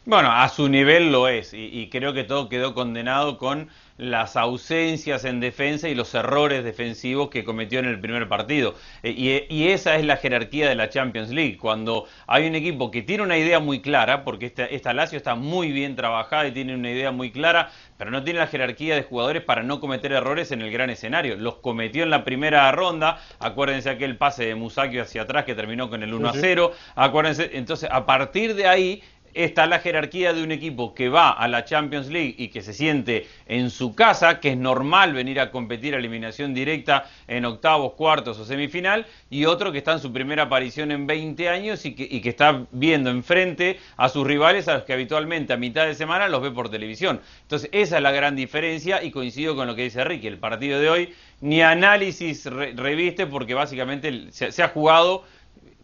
Bueno, 0.08 0.32
a 0.32 0.48
su 0.48 0.70
nivel 0.70 1.12
lo 1.12 1.28
es 1.28 1.54
y 1.54 1.90
creo 1.90 2.14
que 2.14 2.24
todo 2.24 2.48
quedó 2.48 2.74
condenado 2.74 3.38
con 3.38 3.68
las 3.98 4.36
ausencias 4.36 5.26
en 5.26 5.40
defensa 5.40 5.90
y 5.90 5.96
los 5.96 6.14
errores 6.14 6.64
defensivos 6.64 7.30
que 7.30 7.44
cometió 7.44 7.80
en 7.80 7.86
el 7.86 8.00
primer 8.00 8.30
partido. 8.30 8.76
Eh, 9.04 9.48
y, 9.50 9.68
esa 9.68 9.96
es 9.96 10.06
la 10.06 10.18
jerarquía 10.18 10.70
de 10.70 10.76
la 10.76 10.90
Champions 10.90 11.30
League, 11.30 11.58
cuando 11.58 12.06
hay 12.28 12.48
un 12.48 12.56
equipo 12.56 12.92
que 12.92 13.02
tiene 13.02 13.24
una 13.24 13.38
idea 13.38 13.60
muy 13.60 13.82
clara, 13.82 14.24
porque 14.24 14.46
esta, 14.46 14.66
esta 14.66 14.94
Lazio 14.94 15.18
está 15.18 15.36
muy 15.36 15.72
bien 15.72 15.96
trabajada 15.96 16.48
y 16.48 16.52
tiene 16.52 16.76
una 16.76 16.92
idea 16.92 17.12
muy 17.12 17.32
clara, 17.32 17.72
pero 17.98 18.12
no 18.12 18.24
tiene 18.24 18.40
la 18.40 18.48
jerarquía 18.48 18.96
de 18.96 19.04
jugadores 19.04 19.44
para 19.44 19.64
no 19.64 19.80
cometer 19.80 20.12
errores 20.12 20.52
en 20.52 20.62
el 20.62 20.72
gran 20.72 20.90
escenario. 20.90 21.36
Los 21.36 21.56
cometió 21.56 22.04
en 22.04 22.12
la 22.12 22.24
primera 22.24 22.72
ronda, 22.72 23.20
acuérdense 23.40 23.90
aquel 23.90 24.18
pase 24.18 24.46
de 24.46 24.56
Musakio 24.56 25.02
hacia 25.02 25.24
atrás 25.24 25.46
que 25.46 25.56
terminó 25.56 25.90
con 25.90 26.04
el 26.04 26.14
1 26.14 26.30
a 26.30 26.34
0, 26.34 26.72
acuérdense, 26.96 27.50
entonces 27.54 27.90
a 27.92 28.06
partir 28.06 28.56
de 28.56 28.68
ahí 28.68 29.04
está 29.44 29.68
la 29.68 29.80
jerarquía 29.80 30.34
de 30.34 30.44
un 30.44 30.52
equipo 30.52 30.96
que 30.96 31.10
va 31.10 31.30
a 31.30 31.48
la 31.48 31.64
Champions 31.64 32.08
League 32.08 32.36
y 32.38 32.48
que 32.48 32.62
se 32.62 32.74
siente 32.74 33.28
en 33.46 33.70
su 33.70 33.94
casa, 33.94 34.40
que 34.40 34.52
es 34.52 34.58
normal 34.58 35.14
venir 35.14 35.40
a 35.40 35.52
competir 35.52 35.94
a 35.94 36.00
eliminación 36.00 36.54
directa 36.54 37.08
en 37.28 37.46
octavos, 37.46 37.94
cuartos 37.94 38.40
o 38.40 38.46
semifinal, 38.46 39.06
y 39.30 39.46
otro 39.46 39.72
que 39.72 39.78
está 39.78 39.94
en 39.94 40.00
su 40.00 40.12
primera 40.12 40.44
aparición 40.44 40.92
en 40.92 41.06
20 41.06 41.50
años 41.50 41.86
y 41.86 41.94
que, 41.94 42.28
está 42.28 42.66
viendo 42.72 43.10
enfrente 43.10 43.80
a 43.96 44.10
sus 44.10 44.26
rivales 44.26 44.68
a 44.68 44.74
los 44.74 44.84
que 44.84 44.94
habitualmente 44.94 45.54
a 45.54 45.58
mitad 45.58 45.86
de 45.86 45.96
semana 45.96 46.28
los 46.28 46.42
ve 46.42 46.52
por 46.52 46.70
televisión. 46.70 47.22
Entonces 47.44 47.70
esa 47.72 47.98
es 47.98 48.04
la 48.04 48.12
gran 48.12 48.36
diferencia 48.36 49.04
y 49.04 49.12
coincido 49.12 49.56
con 49.56 49.68
lo 49.68 49.76
que 49.76 49.84
dice 49.84 50.04
Ricky, 50.04 50.28
el 50.28 50.40
partido 50.40 50.80
de 50.80 50.90
hoy 50.90 51.14
ni 51.40 51.62
análisis 51.62 52.46
reviste 52.46 53.28
porque 53.28 53.54
básicamente 53.54 54.32
se 54.32 54.64
ha 54.64 54.70
jugado 54.70 55.24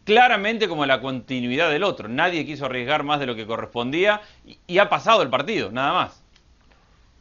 claramente 0.04 0.68
como 0.68 0.86
la 0.86 1.02
continuidad 1.02 1.70
del 1.70 1.84
otro. 1.84 2.08
Nadie 2.08 2.46
quiso 2.46 2.66
arriesgar 2.66 3.04
más 3.04 3.20
de 3.20 3.26
lo 3.26 3.36
que 3.36 3.46
correspondía 3.46 4.22
y, 4.68 4.78
ha 4.78 4.90
pasado 4.90 5.22
el 5.22 5.30
partido, 5.30 5.72
nada 5.72 5.94
más. 5.94 6.24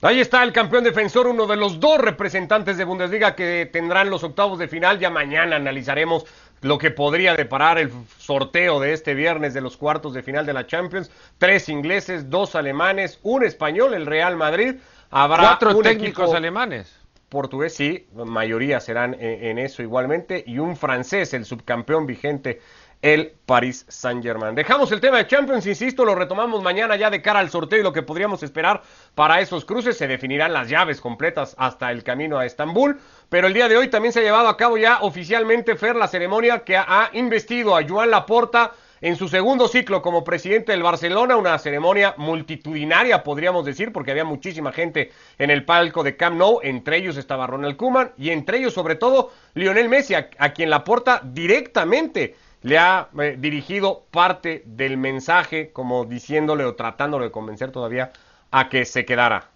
Ahí 0.03 0.21
está 0.21 0.43
el 0.43 0.53
campeón 0.53 0.83
defensor, 0.83 1.29
uno 1.29 1.47
de 1.47 1.55
los 1.57 1.79
dos 1.79 1.99
representantes 1.99 2.77
de 2.77 2.85
Bundesliga 2.85 3.37
que 3.37 3.71
tendrán 3.73 4.11
los 4.11 4.25
octavos 4.25 4.59
de 4.59 4.67
final. 4.67 4.99
Ya 4.99 5.11
mañana 5.11 5.55
analizaremos 5.57 6.25
lo 6.61 6.77
que 6.77 6.91
podría 6.91 7.37
deparar 7.37 7.79
el 7.79 7.93
sorteo 8.19 8.81
de 8.81 8.95
este 8.95 9.15
viernes 9.15 9.55
de 9.55 9.61
los 9.61 9.77
cuartos 9.77 10.13
de 10.13 10.25
final 10.25 10.45
de 10.45 10.55
la 10.55 10.67
Champions. 10.67 11.09
Tres 11.39 11.69
ingleses, 11.69 12.31
dos 12.31 12.57
alemanes, 12.57 13.21
un 13.23 13.45
español, 13.45 13.95
el 13.95 14.07
Real 14.07 14.37
Madrid. 14.37 14.75
Habrá 15.11 15.43
Cuatro 15.43 15.79
técnicos 15.83 16.35
alemanes 16.35 17.02
portugués, 17.33 17.75
sí, 17.75 18.07
mayoría 18.13 18.79
serán 18.79 19.17
en, 19.19 19.59
eso 19.59 19.83
igualmente, 19.83 20.45
y 20.47 20.59
un 20.59 20.77
francés, 20.77 21.33
el 21.33 21.47
subcampeón 21.47 22.07
vigente, 22.07 22.61
el 23.01 23.33
Paris 23.47 23.87
Saint-Germain. 23.89 24.55
Dejamos 24.55 24.93
el 24.93 25.01
tema 25.01 25.17
de 25.17 25.27
Champions, 25.27 25.67
insisto, 25.67 26.05
lo 26.05 26.15
retomamos 26.15 26.63
mañana 26.63 26.95
ya 26.95 27.09
de 27.09 27.23
cara 27.23 27.39
al 27.39 27.49
sorteo 27.49 27.81
y 27.81 27.83
lo 27.83 27.95
que 27.95 28.03
podríamos 28.03 28.43
esperar 28.43 28.83
para 29.15 29.41
esos 29.41 29.65
cruces. 29.65 29.97
Se 29.97 30.07
definirán 30.07 30.53
las 30.53 30.69
llaves 30.69 31.01
completas 31.01 31.55
hasta 31.59 31.91
el 31.91 32.05
camino 32.05 32.39
a 32.39 32.45
Estambul, 32.45 33.01
pero 33.31 33.47
el 33.47 33.55
día 33.55 33.67
de 33.67 33.79
hoy 33.79 33.89
también 33.89 34.13
se 34.13 34.21
ha 34.21 34.23
llevado 34.23 34.49
a 34.49 34.59
cabo 34.59 34.77
ya 34.77 34.99
oficialmente, 35.01 35.75
Fer, 35.75 35.97
la 35.97 36.09
ceremonia 36.09 36.65
que 36.65 36.77
ha 36.77 37.09
investido 37.15 37.75
a 37.75 37.83
Joan 37.89 38.11
Laporta 38.11 38.73
en 39.03 39.17
su 39.17 39.29
segundo 39.29 39.67
ciclo 39.67 40.01
como 40.01 40.23
presidente 40.23 40.71
del 40.71 40.85
Barcelona, 40.85 41.37
una 41.37 41.59
ceremonia 41.59 42.15
multitudinaria, 42.19 43.25
podríamos 43.25 43.65
decir, 43.65 43.93
porque 43.93 44.13
había 44.13 44.25
muchísima 44.25 44.71
gente 44.71 45.11
en 45.39 45.51
el 45.51 45.65
palco 45.65 46.05
de 46.05 46.17
Camp 46.17 46.39
Nou, 46.39 46.61
entre 46.63 46.99
ellos 46.99 47.17
estaba 47.17 47.49
Ronald 47.49 47.77
Koeman 47.77 48.13
y 48.17 48.31
entre 48.31 48.59
ellos 48.59 48.73
sobre 48.73 48.95
todo 48.95 49.33
Lionel 49.55 49.89
Messi, 49.89 50.15
a, 50.15 50.53
quien 50.53 50.71
la 50.71 50.85
porta 50.85 51.21
directamente 51.25 52.37
le 52.63 52.79
ha 52.79 53.09
eh, 53.19 53.37
dirigido 53.37 54.07
parte 54.13 54.63
del 54.67 54.97
mensaje, 54.97 55.73
como 55.73 56.05
diciéndole 56.05 56.65
o 56.65 56.77
tratándole 56.77 57.25
de 57.25 57.33
convencer 57.33 57.73
todavía 57.73 58.13
a 58.53 58.69
que 58.69 58.85
se 58.85 59.05
quedara. 59.05 59.49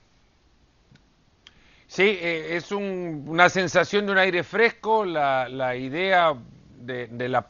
Sí, 1.86 2.18
eh, 2.20 2.56
es 2.56 2.72
una 2.72 3.48
sensación 3.48 4.06
de 4.06 4.12
un 4.12 4.18
aire 4.18 4.42
fresco. 4.42 5.04
La, 5.04 5.76
idea 5.76 6.34
de, 6.80 7.06
de 7.06 7.28
la 7.28 7.46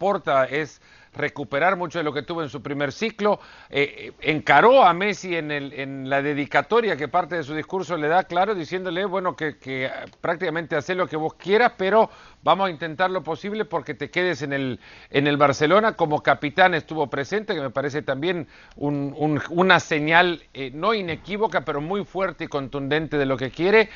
es 0.51 0.83
recuperar 1.17 1.77
mucho 1.77 1.99
de 1.99 2.05
lo 2.05 2.13
que 2.13 2.23
tuvo 2.23 2.43
en 2.43 2.49
su 2.49 2.63
primer 2.63 2.93
ciclo. 2.93 3.41
Eh, 3.71 4.13
eh, 4.21 4.31
encaró 4.33 4.85
a 4.85 4.93
Messi 4.93 5.37
en, 5.37 5.51
el, 5.51 5.73
en, 5.73 6.09
la 6.09 6.23
dedicatoria 6.23 6.97
que 6.97 7.09
parte 7.09 7.37
de 7.37 7.43
su 7.43 7.55
discurso 7.55 7.97
le 7.97 8.09
da 8.09 8.25
claro, 8.25 8.55
diciéndole, 8.55 9.05
bueno, 9.05 9.35
que, 9.35 9.59
que 9.59 9.91
prácticamente 10.21 10.77
hace 10.77 10.95
lo 10.95 11.07
que 11.07 11.17
vos 11.17 11.35
quieras, 11.35 11.73
pero 11.77 12.11
vamos 12.43 12.69
a 12.69 12.71
intentar 12.71 13.11
lo 13.11 13.23
posible 13.23 13.65
porque 13.65 13.95
te 13.95 14.11
quedes 14.11 14.43
en 14.43 14.53
el, 14.53 14.81
en 15.11 15.27
el 15.27 15.37
Barcelona. 15.37 15.93
Como 15.93 16.23
capitán 16.23 16.75
estuvo 16.75 17.09
presente, 17.09 17.55
que 17.55 17.61
me 17.61 17.71
parece 17.71 18.03
también 18.03 18.47
una 18.77 19.81
señal 19.81 20.43
eh, 20.53 20.71
no 20.75 20.95
inequívoca, 20.95 21.63
pero 21.63 21.81
muy 21.81 22.05
fuerte 22.05 22.45
y 22.45 22.49
contundente 22.49 23.17
de 23.17 23.27
lo 23.27 23.37
que 23.37 23.51
quiere. 23.51 23.89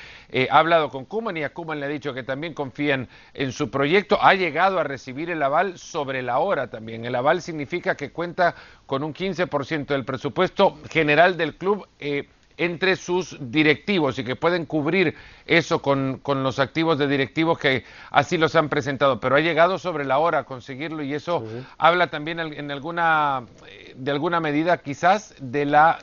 ha 0.51 0.59
hablado 0.59 0.89
con 0.89 1.05
Kuman 1.05 1.37
y 1.37 1.45
a 1.45 1.53
Kuman 1.53 1.81
le 1.81 1.87
ha 1.87 1.89
dicho 1.89 2.15
que 2.15 2.23
también 2.23 2.55
confían 2.55 3.09
en 3.35 3.53
su 3.53 3.71
proyecto. 3.71 4.19
Ha 4.21 4.35
llegado 4.35 4.79
a 4.79 4.85
recibir 4.85 5.31
el 5.31 5.43
aval 5.43 5.79
sobre 5.79 6.23
la 6.23 6.39
hora 6.39 6.69
también 6.69 7.05
el 7.11 7.17
aval 7.17 7.43
significa 7.43 7.95
que 7.95 8.11
cuenta 8.11 8.55
con 8.87 9.05
un 9.05 9.13
15% 9.13 9.87
del 9.87 10.05
presupuesto 10.05 10.79
general 10.89 11.37
del 11.37 11.57
club 11.57 11.87
eh, 11.99 12.29
entre 12.57 12.97
sus 12.97 13.39
directivos 13.41 14.19
y 14.19 14.25
que 14.25 14.37
pueden 14.37 14.67
cubrir 14.67 15.15
eso 15.47 15.81
con, 15.81 16.21
los 16.27 16.59
activos 16.59 16.99
de 16.99 17.09
directivos 17.09 17.59
que 17.59 17.85
así 18.11 18.37
los 18.37 18.55
han 18.55 18.69
presentado. 18.69 19.19
Pero 19.19 19.37
ha 19.37 19.41
llegado 19.41 19.79
sobre 19.79 20.05
la 20.05 20.19
hora 20.19 20.41
a 20.41 20.45
conseguirlo 20.45 21.03
y 21.03 21.15
eso 21.15 21.43
habla 21.79 22.09
también 22.09 22.39
en 22.39 22.71
alguna, 22.71 23.45
eh, 23.67 23.95
de 23.97 24.11
alguna 24.11 24.41
medida 24.41 24.79
quizás 24.79 25.35
de 25.41 25.65
la 25.65 25.99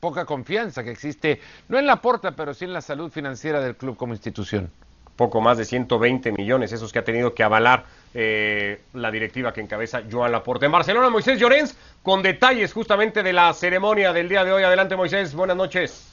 poca 0.00 0.24
confianza 0.24 0.82
que 0.82 0.90
existe, 0.90 1.40
no 1.68 1.78
en 1.78 1.86
la 1.86 2.00
porta, 2.00 2.32
pero 2.32 2.52
sí 2.52 2.64
en 2.64 2.72
la 2.72 2.80
salud 2.80 3.10
financiera 3.10 3.60
del 3.60 3.76
club 3.76 3.96
como 3.96 4.12
institución 4.12 4.72
poco 5.16 5.40
más 5.40 5.58
de 5.58 5.64
120 5.64 6.32
millones, 6.32 6.72
esos 6.72 6.92
que 6.92 6.98
ha 6.98 7.04
tenido 7.04 7.34
que 7.34 7.42
avalar 7.42 7.84
eh, 8.14 8.82
la 8.94 9.10
directiva 9.10 9.52
que 9.52 9.60
encabeza 9.60 10.02
Joan 10.10 10.32
Laporte. 10.32 10.66
En 10.66 10.72
Barcelona, 10.72 11.10
Moisés 11.10 11.38
Llorens, 11.38 11.76
con 12.02 12.22
detalles 12.22 12.72
justamente 12.72 13.22
de 13.22 13.32
la 13.32 13.52
ceremonia 13.52 14.12
del 14.12 14.28
día 14.28 14.44
de 14.44 14.52
hoy. 14.52 14.62
Adelante, 14.62 14.96
Moisés, 14.96 15.34
buenas 15.34 15.56
noches. 15.56 16.08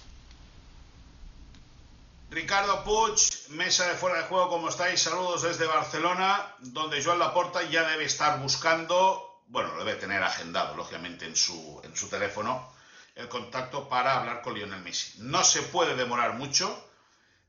Ricardo 2.31 2.83
Puig, 2.83 3.49
mesa 3.49 3.87
de 3.87 3.95
fuera 3.95 4.17
de 4.17 4.23
juego, 4.25 4.49
¿cómo 4.49 4.69
estáis? 4.69 5.01
Saludos 5.01 5.41
desde 5.41 5.65
Barcelona, 5.65 6.53
donde 6.59 7.03
Joan 7.03 7.17
Laporta 7.17 7.63
ya 7.63 7.89
debe 7.89 8.05
estar 8.05 8.39
buscando, 8.39 9.41
bueno, 9.47 9.75
lo 9.75 9.83
debe 9.83 9.99
tener 9.99 10.21
agendado, 10.21 10.75
lógicamente, 10.75 11.25
en 11.25 11.35
su, 11.35 11.81
en 11.83 11.95
su 11.95 12.07
teléfono, 12.07 12.71
el 13.15 13.27
contacto 13.27 13.89
para 13.89 14.19
hablar 14.19 14.43
con 14.43 14.53
Lionel 14.53 14.81
Messi. 14.81 15.19
No 15.21 15.43
se 15.43 15.63
puede 15.63 15.95
demorar 15.95 16.35
mucho, 16.35 16.88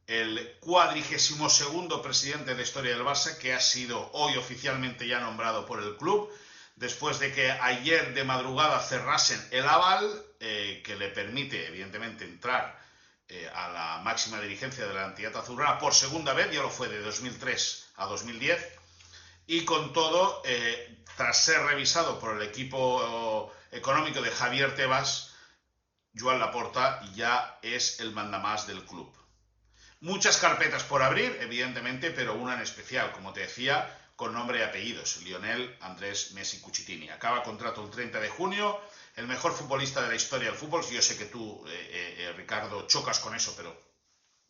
el 0.07 0.57
cuadrigésimo 0.61 1.49
segundo 1.49 2.03
presidente 2.03 2.55
de 2.55 2.63
historia 2.63 2.95
del 2.95 3.05
Barça, 3.05 3.39
que 3.39 3.55
ha 3.55 3.61
sido 3.61 4.11
hoy 4.13 4.37
oficialmente 4.37 5.07
ya 5.07 5.21
nombrado 5.21 5.67
por 5.67 5.83
el 5.83 5.97
club, 5.97 6.31
después 6.77 7.19
de 7.19 7.33
que 7.33 7.51
ayer 7.51 8.15
de 8.15 8.25
madrugada 8.25 8.81
cerrasen 8.81 9.41
el 9.51 9.69
aval, 9.69 10.25
eh, 10.41 10.83
que 10.85 10.97
le 10.97 11.09
permite, 11.09 11.67
evidentemente, 11.67 12.25
entrar 12.25 12.81
eh, 13.29 13.49
a 13.55 13.69
la 13.69 14.01
máxima 14.03 14.41
dirigencia 14.41 14.87
de 14.87 14.95
la 14.95 15.07
entidad 15.07 15.37
azulgrana 15.37 15.79
por 15.79 15.95
segunda 15.95 16.33
vez, 16.33 16.51
ya 16.51 16.63
lo 16.63 16.71
fue 16.71 16.89
de 16.89 17.01
2003 17.01 17.91
a 17.97 18.07
2010, 18.07 18.67
y 19.47 19.65
con 19.65 19.93
todo, 19.93 20.43
eh, 20.45 21.05
tras 21.17 21.45
ser 21.45 21.61
revisado 21.63 22.19
por 22.19 22.37
el 22.37 22.43
equipo 22.43 23.53
económico 23.71 24.23
de 24.23 24.31
Javier 24.31 24.75
Tebas, 24.75 25.35
Joan 26.19 26.41
Laporta 26.41 27.01
ya 27.15 27.59
es 27.63 28.01
el 28.01 28.13
mandamás 28.13 28.67
del 28.67 28.85
club. 28.85 29.20
Muchas 30.03 30.39
carpetas 30.39 30.83
por 30.83 31.03
abrir, 31.03 31.37
evidentemente, 31.43 32.11
pero 32.11 32.35
una 32.35 32.55
en 32.55 32.63
especial, 32.63 33.13
como 33.13 33.35
te 33.35 33.41
decía, 33.41 33.99
con 34.17 34.33
nombre 34.33 34.61
y 34.61 34.63
apellidos, 34.63 35.19
Lionel 35.19 35.77
Andrés 35.83 36.33
Messi 36.33 36.59
Cucitini. 36.59 37.11
Acaba 37.11 37.43
contrato 37.43 37.85
el 37.85 37.91
30 37.91 38.19
de 38.19 38.31
junio, 38.31 38.81
el 39.17 39.27
mejor 39.27 39.53
futbolista 39.53 40.01
de 40.01 40.09
la 40.09 40.15
historia 40.15 40.49
del 40.49 40.59
fútbol. 40.59 40.83
Yo 40.91 41.03
sé 41.03 41.19
que 41.19 41.27
tú, 41.27 41.63
eh, 41.67 41.71
eh, 41.73 42.15
eh, 42.19 42.33
Ricardo, 42.33 42.87
chocas 42.87 43.19
con 43.19 43.35
eso, 43.35 43.53
pero 43.55 43.79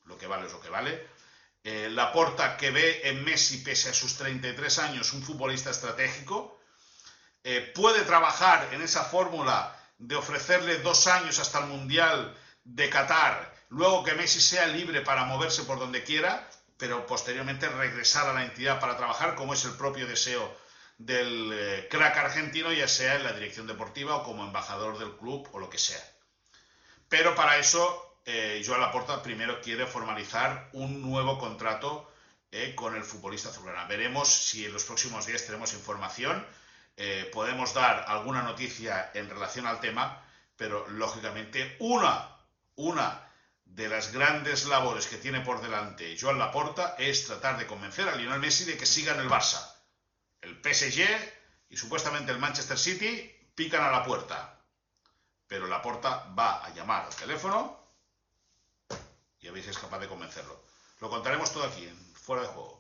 lo 0.05 0.17
que 0.17 0.29
vale 0.29 0.47
es 0.47 0.53
lo 0.53 0.61
que 0.61 0.71
vale. 0.71 1.09
la 1.65 2.13
porta 2.13 2.57
que 2.57 2.71
ve 2.71 3.01
en 3.09 3.25
Messi, 3.25 3.59
pese 3.59 3.91
a 3.91 3.93
sus 3.93 4.17
33 4.17 4.79
años, 4.79 5.13
un 5.13 5.23
futbolista 5.23 5.71
estratégico. 5.71 6.61
puede 7.75 8.03
trabajar 8.05 8.73
en 8.73 8.83
esa 8.83 9.03
fórmula 9.03 9.77
de 9.99 10.15
ofrecerle 10.15 10.79
dos 10.79 11.09
años 11.09 11.41
hasta 11.41 11.59
el 11.59 11.67
Mundial 11.67 12.37
de 12.65 12.89
Qatar 12.89 13.50
luego 13.71 14.05
que 14.05 14.15
Messi 14.15 14.41
sea 14.41 14.67
libre 14.67 15.01
para 15.01 15.25
moverse 15.25 15.65
por 15.65 15.79
donde 15.79 16.05
quiera, 16.05 16.49
pero 16.77 17.07
posteriormente 17.07 17.69
regresar 17.69 18.29
a 18.29 18.33
la 18.33 18.45
entidad 18.45 18.81
para 18.81 18.97
trabajar, 18.97 19.35
como 19.35 19.55
es 19.55 19.65
el 19.65 19.73
propio 19.73 20.07
deseo 20.07 20.55
del 20.99 21.51
eh, 21.53 21.89
crack 21.91 22.17
argentino, 22.19 22.73
ya 22.73 22.87
sea 22.87 23.17
en 23.17 23.25
la 23.25 23.33
dirección 23.33 23.67
deportiva 23.67 24.17
o 24.17 24.23
como 24.23 24.45
embajador 24.45 24.99
del 24.99 25.17
club 25.17 25.49
o 25.53 25.59
lo 25.59 25.71
que 25.71 25.79
sea. 25.79 26.03
Pero 27.09 27.35
para 27.35 27.59
eso, 27.59 28.11
eh, 28.25 28.63
Joan 28.65 28.81
Laporta 28.81 29.23
primero 29.23 29.61
quiere 29.61 29.87
formalizar 29.87 30.69
un 30.73 31.03
nuevo 31.03 31.39
contrato 31.39 32.11
eh, 32.53 32.75
con 32.75 32.95
el 32.95 33.05
futbolista 33.05 33.49
azulgrana. 33.49 33.87
Veremos 33.87 34.29
si 34.29 34.67
en 34.67 34.73
los 34.73 34.85
próximos 34.85 35.27
días 35.27 35.47
tenemos 35.47 35.73
información, 35.73 36.47
eh, 36.97 37.31
podemos 37.33 37.73
dar 37.75 38.05
alguna 38.09 38.43
noticia 38.43 39.11
en 39.15 39.31
relación 39.31 39.67
al 39.67 39.81
tema, 39.81 40.23
pero 40.57 40.87
lógicamente 40.89 41.77
una, 41.79 42.37
una 42.77 43.30
de 43.75 43.89
las 43.89 44.13
grandes 44.13 44.67
labores 44.67 45.07
que 45.07 45.17
tiene 45.17 45.41
por 45.41 45.63
delante 45.63 46.17
Joan 46.21 46.39
Laporta 46.39 46.97
es 46.99 47.27
tratar 47.27 47.57
de 47.57 47.67
convencer 47.67 48.09
a 48.09 48.17
Lionel 48.17 48.41
Messi 48.41 48.65
de 48.65 48.77
que 48.77 48.87
siga 48.87 49.15
en 49.15 49.21
el 49.21 49.29
Barça. 49.29 49.75
El 50.41 50.61
PSG 50.61 51.07
y 51.69 51.77
supuestamente 51.77 52.33
el 52.33 52.39
Manchester 52.39 52.79
City 52.79 53.31
pican 53.55 53.83
a 53.83 53.91
la 53.91 54.05
puerta. 54.05 54.61
Pero 55.47 55.67
Laporta 55.67 56.33
va 56.37 56.65
a 56.65 56.71
llamar 56.75 57.07
al 57.07 57.15
teléfono 57.15 57.79
y 59.41 59.49
a 59.49 59.53
ver 59.53 59.63
si 59.63 59.71
es 59.71 59.79
capaz 59.79 60.01
de 60.01 60.09
convencerlo. 60.09 60.65
Lo 61.01 61.09
contaremos 61.09 61.53
todo 61.53 61.65
aquí, 61.65 61.89
fuera 62.15 62.43
de 62.43 62.49
juego. 62.49 62.80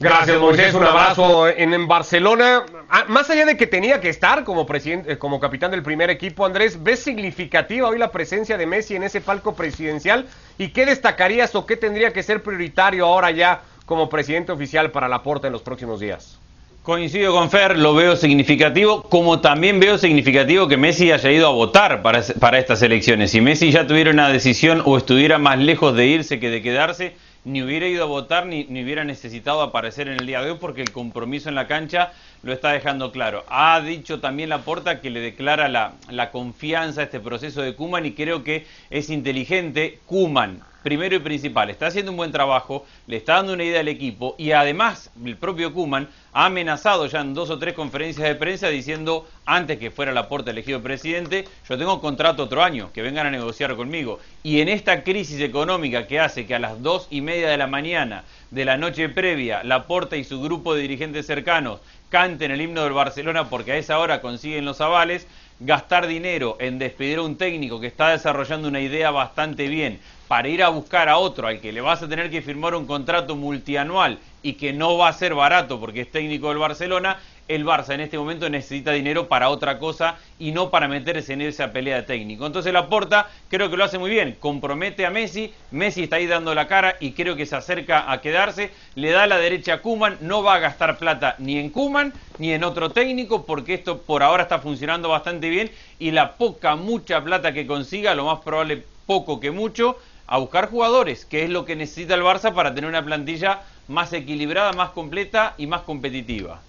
Gracias, 0.00 0.40
Moisés. 0.40 0.72
Un 0.72 0.82
abrazo 0.82 1.46
en, 1.46 1.86
Barcelona. 1.86 2.64
Ah, 2.88 3.04
más 3.08 3.28
allá 3.28 3.44
de 3.44 3.58
que 3.58 3.66
tenía 3.66 4.00
que 4.00 4.08
estar 4.08 4.44
como 4.44 4.64
presidente, 4.64 5.18
como 5.18 5.38
capitán 5.38 5.70
del 5.72 5.82
primer 5.82 6.08
equipo, 6.08 6.46
Andrés, 6.46 6.82
¿ves 6.82 7.00
significativa 7.00 7.86
hoy 7.86 7.98
la 7.98 8.10
presencia 8.10 8.56
de 8.56 8.64
Messi 8.64 8.96
en 8.96 9.02
ese 9.02 9.20
palco 9.20 9.54
presidencial? 9.54 10.26
¿Y 10.56 10.68
qué 10.68 10.86
destacarías 10.86 11.54
o 11.54 11.66
qué 11.66 11.76
tendría 11.76 12.14
que 12.14 12.22
ser 12.22 12.42
prioritario 12.42 13.04
ahora 13.04 13.30
ya 13.30 13.60
como 13.84 14.08
presidente 14.08 14.52
oficial 14.52 14.90
para 14.90 15.06
la 15.06 15.22
Porta 15.22 15.48
en 15.48 15.52
los 15.52 15.60
próximos 15.60 16.00
días? 16.00 16.38
Coincido 16.82 17.34
con 17.34 17.50
Fer, 17.50 17.76
lo 17.76 17.94
veo 17.94 18.16
significativo, 18.16 19.02
como 19.02 19.40
también 19.40 19.80
veo 19.80 19.98
significativo 19.98 20.66
que 20.66 20.78
Messi 20.78 21.12
haya 21.12 21.30
ido 21.30 21.46
a 21.46 21.50
votar 21.50 22.00
para, 22.00 22.22
para 22.40 22.58
estas 22.58 22.80
elecciones. 22.80 23.32
Si 23.32 23.42
Messi 23.42 23.70
ya 23.70 23.86
tuviera 23.86 24.10
una 24.10 24.30
decisión 24.30 24.82
o 24.86 24.96
estuviera 24.96 25.36
más 25.36 25.58
lejos 25.58 25.94
de 25.94 26.06
irse 26.06 26.40
que 26.40 26.48
de 26.48 26.62
quedarse, 26.62 27.16
ni 27.44 27.62
hubiera 27.62 27.86
ido 27.86 28.04
a 28.04 28.06
votar 28.06 28.46
ni, 28.46 28.64
ni, 28.64 28.82
hubiera 28.84 29.04
necesitado 29.04 29.62
aparecer 29.62 30.08
en 30.08 30.18
el 30.18 30.26
día 30.26 30.42
de 30.42 30.50
hoy 30.50 30.58
porque 30.60 30.82
el 30.82 30.92
compromiso 30.92 31.48
en 31.48 31.54
la 31.54 31.66
cancha 31.66 32.12
lo 32.42 32.52
está 32.52 32.72
dejando 32.72 33.12
claro. 33.12 33.44
Ha 33.48 33.80
dicho 33.80 34.20
también 34.20 34.48
Laporta 34.48 35.00
que 35.00 35.10
le 35.10 35.20
declara 35.20 35.68
la, 35.68 35.94
la 36.10 36.30
confianza 36.30 37.00
a 37.00 37.04
este 37.04 37.20
proceso 37.20 37.62
de 37.62 37.74
Kuman 37.74 38.06
y 38.06 38.12
creo 38.12 38.44
que 38.44 38.66
es 38.90 39.10
inteligente. 39.10 40.00
Kuman 40.06 40.62
primero 40.82 41.16
y 41.16 41.20
principal, 41.20 41.70
está 41.70 41.86
haciendo 41.86 42.10
un 42.10 42.16
buen 42.16 42.32
trabajo, 42.32 42.86
le 43.06 43.16
está 43.16 43.34
dando 43.34 43.52
una 43.52 43.64
idea 43.64 43.80
al 43.80 43.88
equipo 43.88 44.34
y 44.38 44.52
además 44.52 45.10
el 45.24 45.36
propio 45.36 45.72
Kuman 45.72 46.08
ha 46.32 46.46
amenazado 46.46 47.06
ya 47.06 47.20
en 47.20 47.34
dos 47.34 47.50
o 47.50 47.58
tres 47.58 47.74
conferencias 47.74 48.26
de 48.26 48.34
prensa 48.34 48.68
diciendo 48.68 49.26
antes 49.44 49.78
que 49.78 49.90
fuera 49.90 50.12
la 50.12 50.28
puerta 50.28 50.50
elegido 50.50 50.80
presidente, 50.80 51.46
yo 51.68 51.76
tengo 51.76 52.00
contrato 52.00 52.44
otro 52.44 52.62
año, 52.62 52.90
que 52.92 53.02
vengan 53.02 53.26
a 53.26 53.30
negociar 53.30 53.74
conmigo. 53.76 54.20
Y 54.42 54.60
en 54.60 54.68
esta 54.68 55.02
crisis 55.02 55.40
económica 55.40 56.06
que 56.06 56.20
hace 56.20 56.46
que 56.46 56.54
a 56.54 56.60
las 56.60 56.82
dos 56.82 57.08
y 57.10 57.20
media 57.20 57.48
de 57.48 57.56
la 57.56 57.66
mañana 57.66 58.24
de 58.50 58.64
la 58.64 58.76
noche 58.76 59.08
previa, 59.08 59.62
Laporta 59.64 60.16
y 60.16 60.24
su 60.24 60.40
grupo 60.40 60.74
de 60.74 60.82
dirigentes 60.82 61.26
cercanos 61.26 61.80
canten 62.08 62.50
el 62.50 62.60
himno 62.60 62.82
del 62.82 62.92
Barcelona 62.92 63.48
porque 63.48 63.72
a 63.72 63.76
esa 63.76 63.98
hora 63.98 64.20
consiguen 64.20 64.64
los 64.64 64.80
avales, 64.80 65.26
gastar 65.60 66.06
dinero 66.06 66.56
en 66.58 66.78
despedir 66.78 67.18
a 67.18 67.22
un 67.22 67.36
técnico 67.36 67.80
que 67.80 67.86
está 67.86 68.10
desarrollando 68.10 68.68
una 68.68 68.80
idea 68.80 69.10
bastante 69.10 69.68
bien, 69.68 70.00
para 70.30 70.48
ir 70.48 70.62
a 70.62 70.68
buscar 70.68 71.08
a 71.08 71.18
otro 71.18 71.48
al 71.48 71.60
que 71.60 71.72
le 71.72 71.80
vas 71.80 72.04
a 72.04 72.08
tener 72.08 72.30
que 72.30 72.40
firmar 72.40 72.76
un 72.76 72.86
contrato 72.86 73.34
multianual 73.34 74.20
y 74.44 74.52
que 74.52 74.72
no 74.72 74.96
va 74.96 75.08
a 75.08 75.12
ser 75.12 75.34
barato 75.34 75.80
porque 75.80 76.02
es 76.02 76.12
técnico 76.12 76.50
del 76.50 76.58
Barcelona, 76.58 77.18
el 77.48 77.66
Barça 77.66 77.94
en 77.94 78.00
este 78.00 78.16
momento 78.16 78.48
necesita 78.48 78.92
dinero 78.92 79.26
para 79.26 79.50
otra 79.50 79.80
cosa 79.80 80.18
y 80.38 80.52
no 80.52 80.70
para 80.70 80.86
meterse 80.86 81.32
en 81.32 81.40
esa 81.40 81.72
pelea 81.72 81.96
de 81.96 82.02
técnico. 82.04 82.46
Entonces 82.46 82.72
Laporta 82.72 83.28
creo 83.48 83.68
que 83.70 83.76
lo 83.76 83.82
hace 83.82 83.98
muy 83.98 84.08
bien, 84.08 84.36
compromete 84.38 85.04
a 85.04 85.10
Messi, 85.10 85.52
Messi 85.72 86.04
está 86.04 86.14
ahí 86.14 86.28
dando 86.28 86.54
la 86.54 86.68
cara 86.68 86.94
y 87.00 87.10
creo 87.10 87.34
que 87.34 87.44
se 87.44 87.56
acerca 87.56 88.12
a 88.12 88.20
quedarse, 88.20 88.70
le 88.94 89.10
da 89.10 89.26
la 89.26 89.36
derecha 89.36 89.74
a 89.74 89.82
Kuman, 89.82 90.18
no 90.20 90.44
va 90.44 90.54
a 90.54 90.58
gastar 90.60 90.96
plata 90.96 91.34
ni 91.38 91.58
en 91.58 91.70
Kuman 91.70 92.12
ni 92.38 92.52
en 92.52 92.62
otro 92.62 92.90
técnico 92.90 93.44
porque 93.44 93.74
esto 93.74 94.02
por 94.02 94.22
ahora 94.22 94.44
está 94.44 94.60
funcionando 94.60 95.08
bastante 95.08 95.48
bien 95.48 95.72
y 95.98 96.12
la 96.12 96.36
poca, 96.36 96.76
mucha 96.76 97.20
plata 97.20 97.52
que 97.52 97.66
consiga, 97.66 98.14
lo 98.14 98.26
más 98.26 98.38
probable 98.42 98.84
poco 99.10 99.40
que 99.40 99.50
mucho, 99.50 99.96
a 100.30 100.38
buscar 100.38 100.70
jugadores, 100.70 101.24
que 101.24 101.42
es 101.42 101.50
lo 101.50 101.64
que 101.64 101.74
necesita 101.74 102.14
el 102.14 102.22
Barça 102.22 102.54
para 102.54 102.72
tener 102.72 102.88
una 102.88 103.04
plantilla 103.04 103.62
más 103.88 104.12
equilibrada, 104.12 104.72
más 104.72 104.90
completa 104.90 105.54
y 105.58 105.66
más 105.66 105.82
competitiva. 105.82 106.60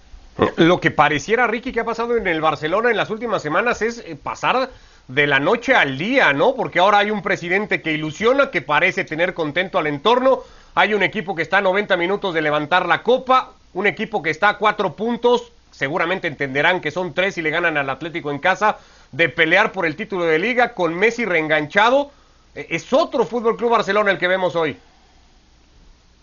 Lo 0.56 0.80
que 0.80 0.90
pareciera, 0.90 1.46
Ricky, 1.46 1.70
que 1.70 1.78
ha 1.78 1.84
pasado 1.84 2.16
en 2.16 2.26
el 2.26 2.40
Barcelona 2.40 2.90
en 2.90 2.96
las 2.96 3.08
últimas 3.08 3.40
semanas 3.40 3.80
es 3.80 3.98
eh, 3.98 4.16
pasar 4.20 4.68
de 5.06 5.26
la 5.28 5.38
noche 5.38 5.76
al 5.76 5.96
día, 5.96 6.32
¿no? 6.32 6.56
Porque 6.56 6.80
ahora 6.80 6.98
hay 6.98 7.12
un 7.12 7.22
presidente 7.22 7.82
que 7.82 7.92
ilusiona, 7.92 8.50
que 8.50 8.62
parece 8.62 9.04
tener 9.04 9.32
contento 9.32 9.78
al 9.78 9.86
entorno, 9.86 10.40
hay 10.74 10.94
un 10.94 11.04
equipo 11.04 11.36
que 11.36 11.42
está 11.42 11.58
a 11.58 11.62
90 11.62 11.96
minutos 11.96 12.34
de 12.34 12.42
levantar 12.42 12.86
la 12.86 13.04
copa, 13.04 13.52
un 13.74 13.86
equipo 13.86 14.22
que 14.24 14.30
está 14.30 14.48
a 14.48 14.58
cuatro 14.58 14.94
puntos, 14.94 15.52
seguramente 15.70 16.26
entenderán 16.26 16.80
que 16.80 16.90
son 16.90 17.14
tres 17.14 17.38
y 17.38 17.42
le 17.42 17.50
ganan 17.50 17.76
al 17.76 17.90
Atlético 17.90 18.32
en 18.32 18.40
casa, 18.40 18.78
de 19.12 19.28
pelear 19.28 19.70
por 19.70 19.86
el 19.86 19.94
título 19.94 20.24
de 20.24 20.40
liga, 20.40 20.74
con 20.74 20.94
Messi 20.94 21.24
reenganchado. 21.24 22.10
Eh, 22.54 22.66
es 22.70 22.92
otro 22.92 23.24
Fútbol 23.24 23.56
Club 23.56 23.70
Barcelona 23.70 24.10
el 24.10 24.18
que 24.18 24.28
vemos 24.28 24.54
hoy. 24.56 24.76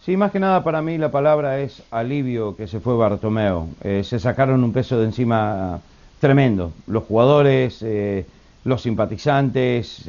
Sí, 0.05 0.15
más 0.15 0.31
que 0.31 0.39
nada 0.39 0.63
para 0.63 0.81
mí 0.81 0.97
la 0.97 1.11
palabra 1.11 1.59
es 1.59 1.83
alivio 1.91 2.55
que 2.55 2.67
se 2.67 2.79
fue 2.79 2.95
Bartomeo. 2.95 3.67
Eh, 3.83 4.03
se 4.03 4.19
sacaron 4.19 4.63
un 4.63 4.71
peso 4.71 4.97
de 4.99 5.05
encima 5.05 5.79
tremendo. 6.19 6.71
Los 6.87 7.03
jugadores, 7.03 7.81
eh, 7.81 8.25
los 8.63 8.81
simpatizantes, 8.81 10.03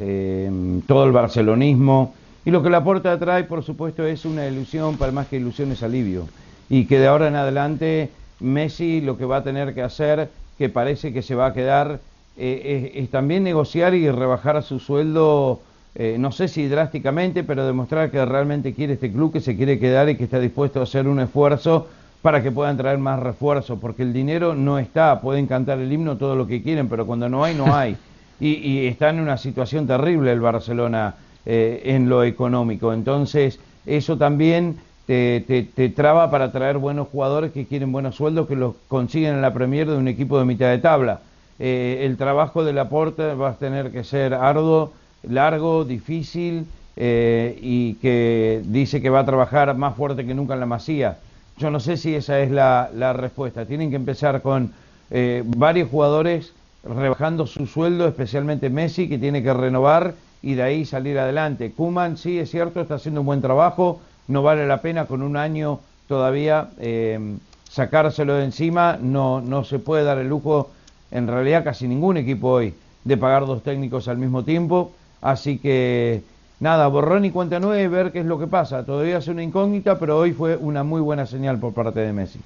todo 0.87 1.05
el 1.05 1.11
barcelonismo. 1.11 2.13
Y 2.45 2.51
lo 2.51 2.63
que 2.63 2.69
la 2.69 2.83
puerta 2.83 3.17
trae, 3.19 3.43
por 3.43 3.63
supuesto, 3.63 4.05
es 4.05 4.25
una 4.25 4.47
ilusión, 4.47 4.97
para 4.97 5.11
más 5.11 5.27
que 5.27 5.37
ilusión 5.37 5.71
es 5.71 5.83
alivio. 5.83 6.27
Y 6.69 6.85
que 6.85 6.99
de 6.99 7.07
ahora 7.07 7.27
en 7.27 7.35
adelante 7.35 8.09
Messi 8.39 9.01
lo 9.01 9.17
que 9.17 9.25
va 9.25 9.37
a 9.37 9.43
tener 9.43 9.73
que 9.73 9.81
hacer, 9.81 10.29
que 10.57 10.69
parece 10.69 11.13
que 11.13 11.21
se 11.21 11.35
va 11.35 11.47
a 11.47 11.53
quedar, 11.53 11.99
es 12.37 13.09
también 13.09 13.43
negociar 13.43 13.93
y 13.93 14.09
rebajar 14.09 14.61
su 14.63 14.79
sueldo 14.79 15.61
eh, 15.95 16.15
no 16.17 16.31
sé 16.31 16.47
si 16.47 16.67
drásticamente, 16.67 17.43
pero 17.43 17.65
demostrar 17.65 18.11
que 18.11 18.23
realmente 18.25 18.73
quiere 18.73 18.93
este 18.93 19.11
club, 19.11 19.33
que 19.33 19.41
se 19.41 19.57
quiere 19.57 19.77
quedar 19.77 20.09
y 20.09 20.15
que 20.15 20.23
está 20.23 20.39
dispuesto 20.39 20.79
a 20.79 20.83
hacer 20.83 21.07
un 21.07 21.19
esfuerzo 21.19 21.87
para 22.21 22.41
que 22.43 22.51
puedan 22.51 22.77
traer 22.77 22.97
más 22.97 23.19
refuerzos, 23.19 23.79
porque 23.79 24.03
el 24.03 24.13
dinero 24.13 24.55
no 24.55 24.77
está, 24.77 25.19
pueden 25.21 25.47
cantar 25.47 25.79
el 25.79 25.91
himno 25.91 26.17
todo 26.17 26.35
lo 26.35 26.47
que 26.47 26.61
quieren, 26.61 26.87
pero 26.87 27.05
cuando 27.05 27.27
no 27.27 27.43
hay, 27.43 27.55
no 27.55 27.75
hay. 27.75 27.97
Y, 28.39 28.87
está 28.87 29.09
en 29.09 29.19
una 29.19 29.37
situación 29.37 29.85
terrible 29.85 30.31
el 30.31 30.39
Barcelona 30.39 31.13
eh, 31.45 31.81
en 31.85 32.09
lo 32.09 32.23
económico. 32.23 32.91
Entonces, 32.91 33.59
eso 33.85 34.17
también 34.17 34.77
te, 35.05 35.41
te, 35.75 35.89
traba 35.89 36.31
para 36.31 36.51
traer 36.51 36.77
buenos 36.77 37.09
jugadores 37.09 37.51
que 37.51 37.65
quieren 37.65 37.91
buenos 37.91 38.15
sueldos, 38.15 38.47
que 38.47 38.55
los 38.55 38.73
consiguen 38.87 39.35
en 39.35 39.41
la 39.41 39.53
Premier 39.53 39.87
de 39.87 39.97
un 39.97 40.07
equipo 40.07 40.39
de 40.39 40.45
mitad 40.45 40.69
de 40.69 40.79
tabla. 40.79 41.19
Eh, 41.59 42.01
el 42.03 42.17
trabajo 42.17 42.63
de 42.63 42.73
Laporte 42.73 43.35
va 43.35 43.49
a 43.49 43.55
tener 43.55 43.91
que 43.91 44.03
ser 44.03 44.33
arduo 44.33 44.93
largo, 45.23 45.85
difícil 45.85 46.65
eh, 46.95 47.57
y 47.61 47.95
que 47.95 48.61
dice 48.65 49.01
que 49.01 49.09
va 49.09 49.19
a 49.19 49.25
trabajar 49.25 49.75
más 49.75 49.95
fuerte 49.95 50.25
que 50.25 50.33
nunca 50.33 50.55
en 50.55 50.59
la 50.59 50.65
masía. 50.65 51.17
Yo 51.57 51.69
no 51.69 51.79
sé 51.79 51.97
si 51.97 52.15
esa 52.15 52.39
es 52.39 52.51
la, 52.51 53.13
respuesta. 53.13 53.65
Tienen 53.65 53.89
que 53.89 53.95
empezar 53.95 54.41
con 54.41 54.73
eh, 55.09 55.43
varios 55.45 55.89
jugadores 55.89 56.53
rebajando 56.83 57.45
su 57.45 57.67
sueldo, 57.67 58.07
especialmente 58.07 58.69
Messi, 58.69 59.07
que 59.07 59.17
tiene 59.17 59.43
que 59.43 59.53
renovar 59.53 60.15
y 60.41 60.55
de 60.55 60.63
ahí 60.63 60.85
salir 60.85 61.19
adelante. 61.19 61.71
Kuman, 61.71 62.17
sí, 62.17 62.39
es 62.39 62.49
cierto, 62.49 62.81
está 62.81 62.95
haciendo 62.95 63.21
un 63.21 63.27
buen 63.27 63.41
trabajo, 63.41 64.01
no 64.27 64.41
vale 64.41 64.65
la 64.65 64.81
pena 64.81 65.05
con 65.05 65.21
un 65.21 65.37
año 65.37 65.79
todavía 66.07 66.69
eh, 66.79 67.37
sacárselo 67.69 68.35
de 68.35 68.45
encima, 68.45 68.97
no, 69.01 69.39
no 69.39 69.63
se 69.63 69.79
puede 69.79 70.03
dar 70.03 70.17
el 70.17 70.27
lujo, 70.27 70.71
en 71.11 71.27
realidad 71.27 71.63
casi 71.63 71.87
ningún 71.87 72.17
equipo 72.17 72.49
hoy, 72.49 72.73
de 73.03 73.17
pagar 73.17 73.45
dos 73.45 73.63
técnicos 73.63 74.07
al 74.07 74.17
mismo 74.17 74.43
tiempo. 74.43 74.91
Así 75.21 75.59
que 75.59 76.23
nada, 76.59 76.87
borrón 76.87 77.25
y 77.25 77.31
cuenta 77.31 77.59
nueve, 77.59 77.87
ver 77.87 78.11
qué 78.11 78.19
es 78.19 78.25
lo 78.25 78.39
que 78.39 78.47
pasa. 78.47 78.85
Todavía 78.85 79.17
es 79.17 79.27
una 79.27 79.43
incógnita, 79.43 79.99
pero 79.99 80.17
hoy 80.17 80.33
fue 80.33 80.55
una 80.57 80.83
muy 80.83 81.01
buena 81.01 81.25
señal 81.25 81.59
por 81.59 81.73
parte 81.73 81.99
de 81.99 82.11
Messi. 82.11 82.39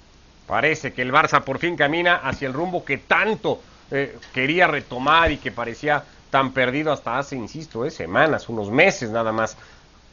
Parece 0.47 0.93
que 0.93 1.01
el 1.01 1.11
Barça 1.11 1.41
por 1.41 1.57
fin 1.57 1.75
camina 1.75 2.17
hacia 2.17 2.47
el 2.47 2.53
rumbo 2.53 2.85
que 2.85 2.99
tanto 2.99 3.61
eh, 3.89 4.17
quería 4.33 4.67
retomar 4.67 5.31
y 5.31 5.37
que 5.37 5.51
parecía 5.51 6.03
tan 6.29 6.51
perdido 6.51 6.91
hasta 6.91 7.17
hace, 7.17 7.35
insisto, 7.35 7.85
eh, 7.85 7.91
semanas, 7.91 8.49
unos 8.49 8.69
meses 8.69 9.09
nada 9.09 9.31
más 9.31 9.57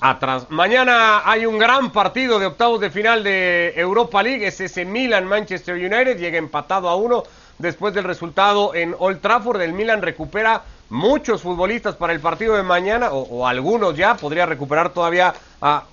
atrás. 0.01 0.47
Mañana 0.51 1.23
hay 1.25 1.47
un 1.47 1.59
gran 1.59 1.93
partido 1.93 2.39
de 2.39 2.47
octavos 2.47 2.81
de 2.81 2.91
final 2.91 3.23
de 3.23 3.73
Europa 3.77 4.23
League, 4.23 4.47
es 4.47 4.61
ese 4.61 4.85
Milan-Manchester 4.85 5.75
United, 5.75 6.19
llega 6.19 6.39
empatado 6.39 6.89
a 6.89 6.97
uno 6.97 7.25
después 7.59 7.95
del 7.95 8.05
resultado 8.05 8.75
en 8.75 8.95
Old 8.99 9.21
Trafford, 9.21 9.61
el 9.61 9.73
Milan 9.73 10.03
recupera 10.03 10.63
muchos 10.93 11.41
futbolistas 11.41 11.97
para 11.97 12.13
el 12.13 12.21
partido 12.21 12.55
de 12.55 12.63
mañana, 12.63 13.11
o, 13.13 13.47
algunos 13.47 13.97
ya, 13.97 14.15
podría 14.15 14.45
recuperar 14.45 14.91
todavía 14.91 15.33
a, 15.61 15.85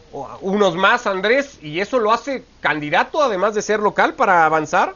unos 0.41 0.75
más, 0.75 1.07
Andrés, 1.07 1.57
y 1.61 1.79
eso 1.79 1.99
lo 1.99 2.11
hace 2.11 2.43
candidato, 2.59 3.23
además 3.23 3.55
de 3.55 3.61
ser 3.61 3.79
local, 3.79 4.15
para 4.15 4.45
avanzar. 4.45 4.95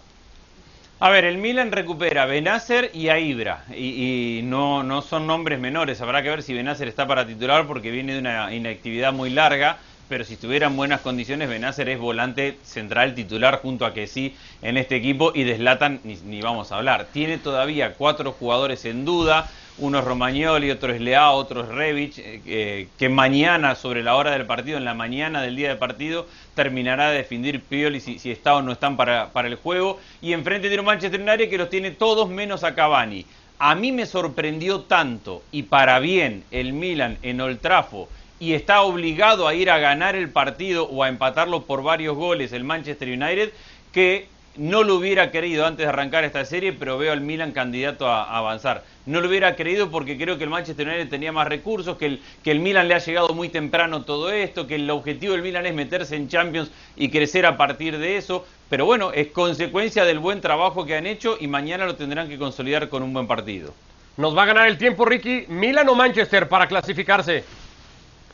A 0.99 1.09
ver, 1.09 1.23
el 1.23 1.37
Milan 1.37 1.71
recupera 1.71 2.23
a 2.23 2.25
Benacer 2.25 2.91
y 2.93 3.07
a 3.07 3.17
Ibra, 3.17 3.63
y, 3.75 4.41
no, 4.43 4.83
no 4.83 5.01
son 5.01 5.25
nombres 5.25 5.59
menores, 5.59 6.01
habrá 6.01 6.21
que 6.21 6.29
ver 6.29 6.43
si 6.43 6.53
Benacer 6.53 6.89
está 6.89 7.07
para 7.07 7.25
titular 7.25 7.65
porque 7.65 7.89
viene 7.89 8.13
de 8.13 8.19
una 8.19 8.53
inactividad 8.53 9.13
muy 9.13 9.29
larga, 9.29 9.77
pero 10.09 10.23
si 10.23 10.33
estuviera 10.33 10.67
en 10.67 10.75
buenas 10.75 11.01
condiciones, 11.01 11.49
Benacer 11.49 11.89
es 11.89 11.99
volante 11.99 12.57
central 12.63 13.15
titular 13.15 13.59
junto 13.61 13.85
a 13.85 13.93
que 13.93 14.07
sí 14.07 14.35
en 14.61 14.77
este 14.77 14.95
equipo 14.95 15.31
y 15.33 15.43
deslatan 15.43 15.99
ni, 16.03 16.15
ni 16.17 16.41
vamos 16.41 16.71
a 16.71 16.77
hablar. 16.77 17.07
Tiene 17.11 17.37
todavía 17.37 17.93
cuatro 17.93 18.31
jugadores 18.31 18.85
en 18.85 19.05
duda, 19.05 19.49
uno 19.79 19.99
es 19.99 20.05
Romagnoli, 20.05 20.69
otro 20.69 20.93
es 20.93 21.01
Leao, 21.01 21.35
otro 21.35 21.63
es 21.63 21.67
Revich, 21.69 22.19
eh, 22.19 22.87
que 22.97 23.09
mañana, 23.09 23.73
sobre 23.73 24.03
la 24.03 24.15
hora 24.15 24.31
del 24.31 24.45
partido, 24.45 24.77
en 24.77 24.85
la 24.85 24.93
mañana 24.93 25.41
del 25.41 25.55
día 25.55 25.69
del 25.69 25.79
partido, 25.79 26.27
terminará 26.53 27.09
de 27.09 27.17
definir 27.17 27.59
Pioli 27.59 27.99
si, 27.99 28.19
si 28.19 28.29
está 28.29 28.55
o 28.55 28.61
no 28.61 28.71
están 28.71 28.95
para, 28.97 29.29
para, 29.31 29.47
el 29.47 29.55
juego. 29.55 29.99
Y 30.21 30.33
enfrente 30.33 30.67
tiene 30.67 30.81
un 30.81 30.85
Manchester 30.85 31.19
United 31.19 31.49
que 31.49 31.57
los 31.57 31.71
tiene 31.71 31.89
todos 31.89 32.29
menos 32.29 32.63
a 32.63 32.75
Cavani. 32.75 33.25
A 33.57 33.73
mí 33.73 33.91
me 33.91 34.05
sorprendió 34.05 34.81
tanto, 34.81 35.41
y 35.51 35.63
para 35.63 35.99
bien, 35.99 36.43
el 36.51 36.73
Milan 36.73 37.17
en 37.23 37.41
Old 37.41 37.59
Trafford, 37.59 38.09
y 38.43 38.55
está 38.55 38.81
obligado 38.81 39.47
a 39.47 39.53
ir 39.53 39.69
a 39.69 39.77
ganar 39.77 40.17
el 40.17 40.29
partido 40.29 40.83
o 40.89 41.01
a 41.01 41.07
empatarlo 41.07 41.63
por 41.63 41.81
varios 41.81 42.17
goles 42.17 42.51
el 42.51 42.65
Manchester 42.65 43.07
United, 43.07 43.51
que 43.93 44.27
no 44.57 44.83
lo 44.83 44.95
hubiera 44.95 45.31
querido 45.31 45.65
antes 45.65 45.85
de 45.85 45.89
arrancar 45.89 46.25
esta 46.25 46.43
serie, 46.43 46.73
pero 46.73 46.97
veo 46.97 47.13
al 47.13 47.21
Milan 47.21 47.53
candidato 47.53 48.05
a, 48.05 48.37
avanzar. 48.37 48.83
No 49.05 49.21
lo 49.21 49.29
hubiera 49.29 49.55
querido 49.55 49.89
porque 49.89 50.17
creo 50.17 50.37
que 50.37 50.43
el 50.43 50.49
Manchester 50.49 50.85
United 50.85 51.07
tenía 51.07 51.31
más 51.31 51.47
recursos, 51.47 51.95
que 51.95 52.05
el, 52.05 52.21
que 52.43 52.51
el 52.51 52.59
Milan 52.59 52.89
le 52.89 52.95
ha 52.95 52.99
llegado 52.99 53.29
muy 53.33 53.47
temprano 53.47 54.03
todo 54.03 54.29
esto, 54.29 54.67
que 54.67 54.75
el 54.75 54.89
objetivo 54.89 55.31
del 55.31 55.41
Milan 55.41 55.65
es 55.65 55.73
meterse 55.73 56.17
en 56.17 56.27
Champions 56.27 56.69
y 56.97 57.07
crecer 57.07 57.45
a 57.45 57.55
partir 57.55 57.97
de 57.97 58.17
eso. 58.17 58.45
Pero 58.69 58.85
bueno, 58.85 59.13
es 59.13 59.27
consecuencia 59.27 60.03
del 60.03 60.19
buen 60.19 60.41
trabajo 60.41 60.85
que 60.85 60.97
han 60.97 61.07
hecho 61.07 61.37
y 61.39 61.47
mañana 61.47 61.85
lo 61.85 61.95
tendrán 61.95 62.27
que 62.27 62.37
consolidar 62.37 62.89
con 62.89 63.03
un 63.03 63.13
buen 63.13 63.25
partido. 63.25 63.73
Nos 64.17 64.37
va 64.37 64.43
a 64.43 64.47
ganar 64.47 64.67
el 64.67 64.77
tiempo, 64.77 65.05
Ricky. 65.05 65.45
¿Milan 65.47 65.87
o 65.87 65.95
Manchester 65.95 66.49
para 66.49 66.67
clasificarse? 66.67 67.62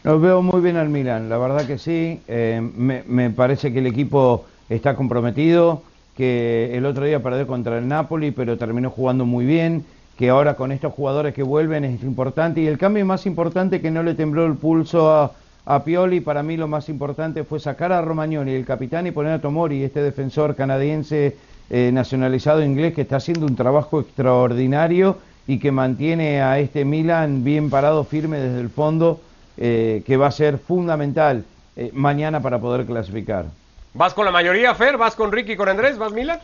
Lo 0.03 0.17
veo 0.17 0.41
muy 0.41 0.61
bien 0.61 0.77
al 0.77 0.87
Milan, 0.87 1.27
la 1.27 1.37
verdad 1.37 1.67
que 1.67 1.77
sí. 1.77 2.21
Eh, 2.29 2.61
me, 2.61 3.29
parece 3.31 3.73
que 3.73 3.79
el 3.79 3.87
equipo 3.87 4.45
está 4.69 4.95
comprometido 4.95 5.83
que 6.15 6.71
el 6.73 6.85
otro 6.85 7.03
día 7.03 7.21
perdió 7.21 7.45
contra 7.45 7.77
el 7.77 7.87
Napoli, 7.87 8.31
pero 8.31 8.57
terminó 8.57 8.89
jugando 8.89 9.25
muy 9.25 9.45
bien, 9.45 9.83
que 10.17 10.29
ahora 10.29 10.55
con 10.55 10.71
estos 10.71 10.93
jugadores 10.93 11.33
que 11.33 11.43
vuelven 11.43 11.83
es 11.83 12.01
importante, 12.03 12.61
y 12.61 12.67
el 12.67 12.77
cambio 12.77 13.05
más 13.05 13.25
importante 13.25 13.81
que 13.81 13.91
no 13.91 14.03
le 14.03 14.15
tembló 14.15 14.45
el 14.45 14.55
pulso 14.55 15.33
a, 15.65 15.83
Pioli, 15.83 16.19
para 16.19 16.43
mí 16.43 16.57
lo 16.57 16.67
más 16.67 16.89
importante 16.89 17.43
fue 17.43 17.59
sacar 17.59 17.91
a 17.91 18.01
Romagnoli, 18.01 18.53
el 18.53 18.65
capitán, 18.65 19.05
y 19.05 19.11
poner 19.11 19.33
a 19.33 19.41
Tomori, 19.41 19.83
este 19.83 20.01
defensor 20.01 20.55
canadiense 20.55 21.37
eh, 21.69 21.91
nacionalizado 21.93 22.63
inglés, 22.63 22.93
que 22.93 23.01
está 23.01 23.17
haciendo 23.17 23.45
un 23.45 23.55
trabajo 23.55 23.99
extraordinario 23.99 25.17
y 25.45 25.59
que 25.59 25.71
mantiene 25.71 26.41
a 26.41 26.57
este 26.57 26.85
Milan 26.85 27.43
bien 27.43 27.69
parado, 27.69 28.03
firme 28.03 28.39
desde 28.39 28.61
el 28.61 28.69
fondo, 28.69 29.21
eh, 29.61 30.03
que 30.05 30.15
va 30.15 30.27
a 30.27 30.31
ser 30.31 30.57
fundamental 30.57 31.43
eh, 31.75 31.91
mañana 31.93 32.41
para 32.41 32.59
poder 32.59 32.85
clasificar. 32.85 33.45
¿Vas 33.93 34.13
con 34.13 34.23
la 34.23 34.31
mayoría, 34.31 34.73
Fer? 34.73 34.95
¿Vas 34.95 35.15
con 35.15 35.33
Ricky 35.33 35.51
y 35.51 35.55
con 35.57 35.67
Andrés? 35.67 35.97
¿Vas 35.97 36.13
Milan? 36.13 36.39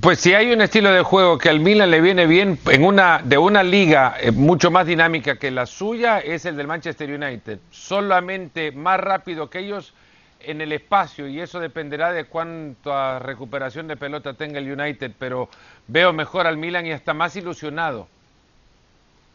Pues 0.00 0.20
si 0.20 0.32
hay 0.32 0.50
un 0.50 0.62
estilo 0.62 0.90
de 0.90 1.02
juego 1.02 1.36
que 1.36 1.50
al 1.50 1.60
Milan 1.60 1.90
le 1.90 2.00
viene 2.00 2.26
bien 2.26 2.58
en 2.70 2.82
una 2.82 3.20
de 3.22 3.36
una 3.36 3.62
liga 3.62 4.16
eh, 4.18 4.30
mucho 4.30 4.70
más 4.70 4.86
dinámica 4.86 5.36
que 5.36 5.50
la 5.50 5.66
suya 5.66 6.20
es 6.20 6.46
el 6.46 6.56
del 6.56 6.66
Manchester 6.66 7.10
United. 7.10 7.58
Solamente 7.70 8.72
más 8.72 8.98
rápido 8.98 9.50
que 9.50 9.58
ellos 9.58 9.92
en 10.40 10.62
el 10.62 10.72
espacio 10.72 11.28
y 11.28 11.40
eso 11.40 11.60
dependerá 11.60 12.12
de 12.12 12.24
cuánta 12.24 13.18
recuperación 13.18 13.86
de 13.86 13.98
pelota 13.98 14.32
tenga 14.32 14.60
el 14.60 14.72
United, 14.72 15.12
pero 15.18 15.50
veo 15.88 16.14
mejor 16.14 16.46
al 16.46 16.56
Milan 16.56 16.86
y 16.86 16.92
hasta 16.92 17.12
más 17.12 17.36
ilusionado. 17.36 18.08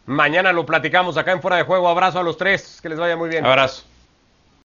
Mañana 0.06 0.52
lo 0.52 0.66
platicamos 0.66 1.18
acá 1.18 1.32
en 1.32 1.42
Fuera 1.42 1.58
de 1.58 1.64
Juego. 1.64 1.88
Abrazo 1.88 2.20
a 2.20 2.24
los 2.24 2.38
tres. 2.38 2.80
Que 2.82 2.90
les 2.90 3.00
vaya 3.00 3.16
muy 3.16 3.30
bien. 3.30 3.46
Abrazo. 3.46 3.84